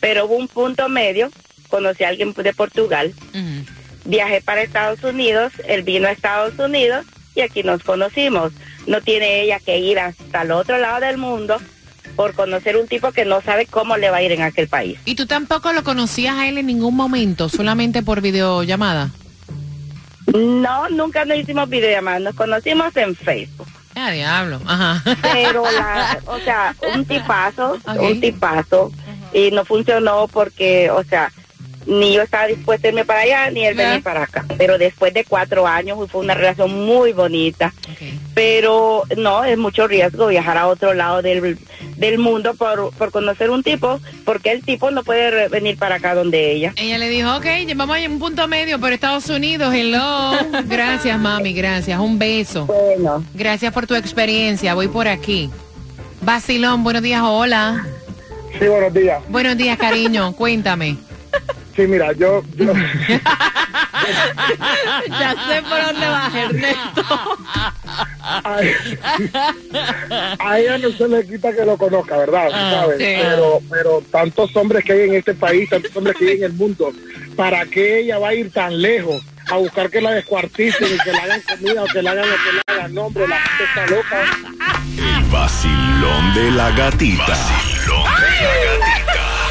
pero 0.00 0.26
hubo 0.26 0.36
un 0.36 0.48
punto 0.48 0.88
medio. 0.88 1.30
Conocí 1.68 2.04
a 2.04 2.08
alguien 2.08 2.32
de 2.32 2.54
Portugal, 2.54 3.12
viajé 4.04 4.40
para 4.40 4.62
Estados 4.62 5.02
Unidos, 5.02 5.52
él 5.66 5.82
vino 5.82 6.06
a 6.08 6.12
Estados 6.12 6.58
Unidos 6.58 7.04
y 7.34 7.40
aquí 7.40 7.62
nos 7.62 7.82
conocimos. 7.82 8.52
No 8.86 9.00
tiene 9.00 9.42
ella 9.42 9.60
que 9.60 9.78
ir 9.78 9.98
hasta 9.98 10.42
el 10.42 10.52
otro 10.52 10.78
lado 10.78 11.00
del 11.00 11.18
mundo 11.18 11.58
por 12.16 12.34
conocer 12.34 12.76
un 12.76 12.88
tipo 12.88 13.12
que 13.12 13.24
no 13.24 13.40
sabe 13.42 13.66
cómo 13.66 13.96
le 13.96 14.10
va 14.10 14.18
a 14.18 14.22
ir 14.22 14.32
en 14.32 14.42
aquel 14.42 14.68
país. 14.68 14.98
¿Y 15.04 15.14
tú 15.14 15.26
tampoco 15.26 15.72
lo 15.72 15.84
conocías 15.84 16.36
a 16.36 16.48
él 16.48 16.58
en 16.58 16.66
ningún 16.66 16.96
momento, 16.96 17.48
solamente 17.48 18.02
por 18.02 18.20
videollamada? 18.20 19.10
No, 20.34 20.88
nunca 20.90 21.24
nos 21.24 21.38
hicimos 21.38 21.68
videollamadas, 21.68 22.20
nos 22.20 22.34
conocimos 22.34 22.96
en 22.96 23.14
Facebook. 23.14 23.68
Ah, 23.94 24.10
diablo. 24.10 24.60
Ajá. 24.66 25.02
Pero, 25.32 25.64
la, 25.64 26.20
o 26.26 26.38
sea, 26.40 26.74
un 26.94 27.04
tipazo, 27.04 27.78
un 27.98 28.20
tipazo, 28.20 28.92
y 29.32 29.50
no 29.50 29.64
funcionó 29.64 30.28
porque, 30.28 30.90
o 30.90 31.02
sea, 31.04 31.32
ni 31.88 32.12
yo 32.12 32.22
estaba 32.22 32.46
dispuesta 32.46 32.86
a 32.86 32.90
irme 32.90 33.04
para 33.04 33.20
allá, 33.20 33.50
ni 33.50 33.64
él 33.64 33.74
venir 33.74 34.02
para 34.02 34.24
acá. 34.24 34.44
Pero 34.58 34.76
después 34.78 35.14
de 35.14 35.24
cuatro 35.24 35.66
años 35.66 35.98
fue 36.10 36.20
una 36.20 36.34
relación 36.34 36.84
muy 36.84 37.12
bonita. 37.12 37.72
Pero 38.34 39.04
no, 39.16 39.44
es 39.44 39.56
mucho 39.58 39.88
riesgo 39.88 40.28
viajar 40.28 40.58
a 40.58 40.68
otro 40.68 40.92
lado 40.94 41.22
del, 41.22 41.58
del 41.96 42.18
mundo 42.18 42.54
por, 42.54 42.92
por 42.92 43.10
conocer 43.10 43.50
un 43.50 43.62
tipo, 43.62 44.00
porque 44.24 44.52
el 44.52 44.62
tipo 44.62 44.90
no 44.90 45.02
puede 45.02 45.48
venir 45.48 45.78
para 45.78 45.96
acá 45.96 46.14
donde 46.14 46.52
ella. 46.52 46.74
Ella 46.76 46.98
le 46.98 47.08
dijo, 47.08 47.34
ok, 47.36 47.46
vamos 47.74 47.96
a 47.96 48.08
un 48.08 48.18
punto 48.18 48.46
medio 48.46 48.78
por 48.78 48.92
Estados 48.92 49.28
Unidos. 49.30 49.74
Hello. 49.74 50.32
Gracias, 50.66 51.18
mami, 51.20 51.54
gracias. 51.54 51.98
Un 51.98 52.18
beso. 52.18 52.66
Bueno, 52.66 53.24
Gracias 53.34 53.72
por 53.72 53.86
tu 53.86 53.94
experiencia. 53.94 54.74
Voy 54.74 54.88
por 54.88 55.08
aquí. 55.08 55.50
Basilón, 56.20 56.84
buenos 56.84 57.02
días, 57.02 57.22
hola. 57.24 57.86
Sí, 58.58 58.66
buenos 58.66 58.92
días. 58.92 59.22
Buenos 59.28 59.56
días, 59.56 59.78
cariño. 59.78 60.34
Cuéntame. 60.34 61.07
Sí, 61.78 61.86
mira, 61.86 62.10
yo, 62.10 62.42
yo, 62.56 62.72
ya 65.20 65.30
sé 65.46 65.62
por 65.62 65.80
dónde 65.80 66.08
va, 66.08 66.28
Ernesto. 66.34 67.04
a 70.40 70.58
ella 70.58 70.78
no 70.78 70.90
se 70.90 71.06
le 71.06 71.24
quita 71.24 71.54
que 71.54 71.64
lo 71.64 71.78
conozca, 71.78 72.16
¿verdad? 72.16 72.48
Ah, 72.52 72.80
¿Sabes? 72.80 72.98
sí. 72.98 73.14
Pero, 73.22 73.60
pero 73.70 74.02
tantos 74.10 74.56
hombres 74.56 74.84
que 74.84 74.92
hay 74.92 75.02
en 75.08 75.14
este 75.14 75.34
país, 75.34 75.70
tantos 75.70 75.94
hombres 75.94 76.16
que 76.16 76.30
hay 76.30 76.38
en 76.38 76.42
el 76.42 76.54
mundo, 76.54 76.90
¿para 77.36 77.64
qué 77.66 78.00
ella 78.00 78.18
va 78.18 78.30
a 78.30 78.34
ir 78.34 78.50
tan 78.52 78.82
lejos 78.82 79.22
a 79.48 79.54
buscar 79.58 79.88
que 79.88 80.00
la 80.00 80.10
descuarticen 80.10 80.88
y 80.92 80.98
que 80.98 81.12
le 81.12 81.18
hagan 81.18 81.40
comida 81.42 81.84
o 81.84 81.86
que 81.86 82.02
le 82.02 82.08
hagan 82.08 82.28
lo 82.28 82.36
que 82.38 82.52
le 82.54 82.60
hagan? 82.66 82.92
No, 82.92 83.02
hombre, 83.02 83.28
la 83.28 83.38
gente 83.38 83.64
está 83.64 83.86
loca. 83.86 84.24
El 84.96 85.24
vacilón 85.30 86.34
de 86.34 86.50
la 86.50 86.70
gatita. 86.72 87.24
Vacilón 87.24 88.04
de 88.20 88.30
la 88.42 88.80
gatita. 88.80 88.97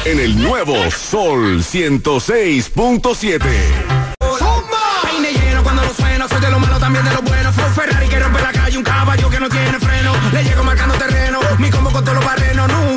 En 0.08 0.18
el 0.20 0.40
nuevo 0.42 0.74
Sol 0.90 1.62
106.7. 1.62 3.40
Peine 5.02 5.32
lleno 5.34 5.62
cuando 5.62 5.82
lo 5.82 5.92
sueno, 5.92 6.26
soy 6.26 6.40
de 6.40 6.50
lo 6.50 6.58
malo 6.58 6.78
también 6.78 7.04
de 7.04 7.12
lo 7.12 7.20
bueno. 7.20 7.52
Fue 7.52 7.62
un 7.62 7.74
Ferrari 7.74 8.08
que 8.08 8.18
rompe 8.18 8.40
la 8.40 8.50
calle, 8.50 8.78
un 8.78 8.84
caballo 8.84 9.28
que 9.28 9.38
no 9.38 9.50
tiene 9.50 9.78
freno. 9.78 10.14
Le 10.32 10.44
llego 10.44 10.64
marcando 10.64 10.94
terreno, 10.94 11.40
mi 11.58 11.68
combo 11.68 11.90
con 11.90 12.02
todos 12.06 12.16
los 12.16 12.24
barrenos. 12.24 12.87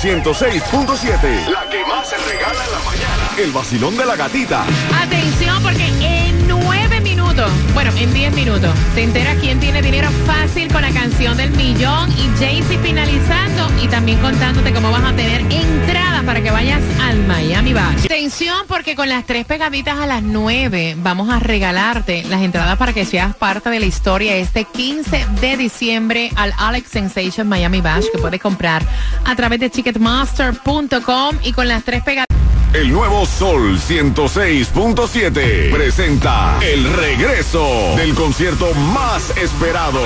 106.7. 0.00 1.50
La 1.50 1.68
que 1.68 1.84
más 1.84 2.08
se 2.08 2.16
regala 2.16 2.64
en 2.64 2.72
la 2.72 2.78
mañana. 2.78 3.30
El 3.36 3.52
vacilón 3.52 3.98
de 3.98 4.06
la 4.06 4.16
gatita. 4.16 4.64
Atención 4.98 5.39
bueno, 7.74 7.90
en 7.96 8.12
diez 8.12 8.32
minutos, 8.34 8.74
se 8.94 9.02
entera 9.02 9.34
quién 9.36 9.60
tiene 9.60 9.82
dinero 9.82 10.08
fácil 10.26 10.72
con 10.72 10.82
la 10.82 10.90
canción 10.90 11.36
del 11.36 11.50
millón 11.52 12.10
y 12.12 12.38
Jaycee 12.38 12.78
finalizando 12.78 13.70
y 13.82 13.88
también 13.88 14.18
contándote 14.18 14.72
cómo 14.72 14.90
vas 14.90 15.04
a 15.04 15.14
tener 15.14 15.40
entradas 15.50 16.24
para 16.24 16.42
que 16.42 16.50
vayas 16.50 16.80
al 17.02 17.18
Miami 17.26 17.72
Bash. 17.72 18.04
Atención 18.04 18.64
porque 18.68 18.94
con 18.94 19.08
las 19.08 19.24
tres 19.26 19.44
pegaditas 19.46 19.98
a 19.98 20.06
las 20.06 20.22
nueve 20.22 20.96
vamos 20.98 21.28
a 21.30 21.38
regalarte 21.38 22.24
las 22.24 22.42
entradas 22.42 22.76
para 22.78 22.92
que 22.92 23.04
seas 23.04 23.34
parte 23.36 23.70
de 23.70 23.80
la 23.80 23.86
historia 23.86 24.36
este 24.36 24.64
15 24.64 25.26
de 25.40 25.56
diciembre 25.56 26.30
al 26.36 26.52
Alex 26.58 26.90
Sensation 26.90 27.48
Miami 27.48 27.80
Bash 27.80 28.06
que 28.12 28.18
puedes 28.18 28.40
comprar 28.40 28.82
a 29.24 29.36
través 29.36 29.60
de 29.60 29.70
ticketmaster.com 29.70 31.36
y 31.42 31.52
con 31.52 31.68
las 31.68 31.84
tres 31.84 32.02
pegaditas 32.02 32.29
El 32.72 32.92
nuevo 32.92 33.26
Sol 33.26 33.80
106.7 33.80 35.72
presenta 35.72 36.56
el 36.62 36.92
regreso 36.92 37.66
del 37.96 38.14
concierto 38.14 38.72
más 38.94 39.36
esperado. 39.36 40.00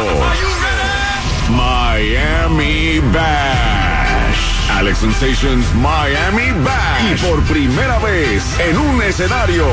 Miami 1.51 3.01
Bash. 3.13 4.39
Alex 4.79 4.97
Sensations 4.97 5.67
Miami 5.75 6.53
Bash. 6.65 7.13
Y 7.13 7.27
por 7.27 7.43
primera 7.43 7.99
vez 7.99 8.43
en 8.59 8.79
un 8.79 9.03
escenario, 9.03 9.67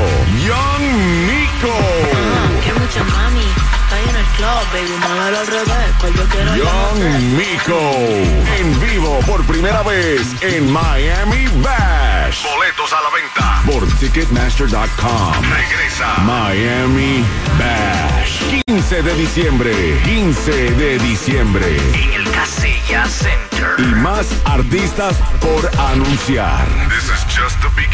Young 0.44 0.82
Nico. 1.26 1.74
Que 2.62 2.72
mucha 2.74 3.04
mami, 3.04 3.40
estoy 3.40 4.02
en 4.10 4.16
el 4.16 4.26
club, 4.36 4.62
baby, 4.74 4.92
muévelo 5.00 5.38
al 5.38 5.46
revés, 5.46 5.94
pues 5.98 6.14
yo 6.14 6.24
quiero 6.28 6.56
Young 6.56 7.00
Nico. 7.38 7.80
En 8.58 8.80
vivo 8.80 9.18
por 9.26 9.42
primera 9.44 9.82
vez 9.82 10.20
en 10.42 10.70
Miami 10.70 11.46
Bash. 11.62 12.01
Boletos 12.40 12.90
a 12.92 13.02
la 13.02 13.10
venta 13.10 13.62
por 13.66 13.86
Ticketmaster.com. 13.98 15.32
Regresa 15.42 16.16
Miami 16.24 17.22
Bash. 17.58 18.62
15 18.66 19.02
de 19.02 19.14
diciembre. 19.16 20.00
15 20.02 20.70
de 20.70 20.98
diciembre. 20.98 21.76
En 21.92 22.12
el 22.14 22.30
Casilla 22.30 23.04
Center. 23.06 23.74
Y 23.78 23.94
más 23.96 24.26
artistas 24.46 25.16
por 25.40 25.70
anunciar. 25.78 26.66
This 26.88 27.04
is 27.04 27.24
just 27.36 27.60
the 27.60 27.68
beginning. 27.76 27.92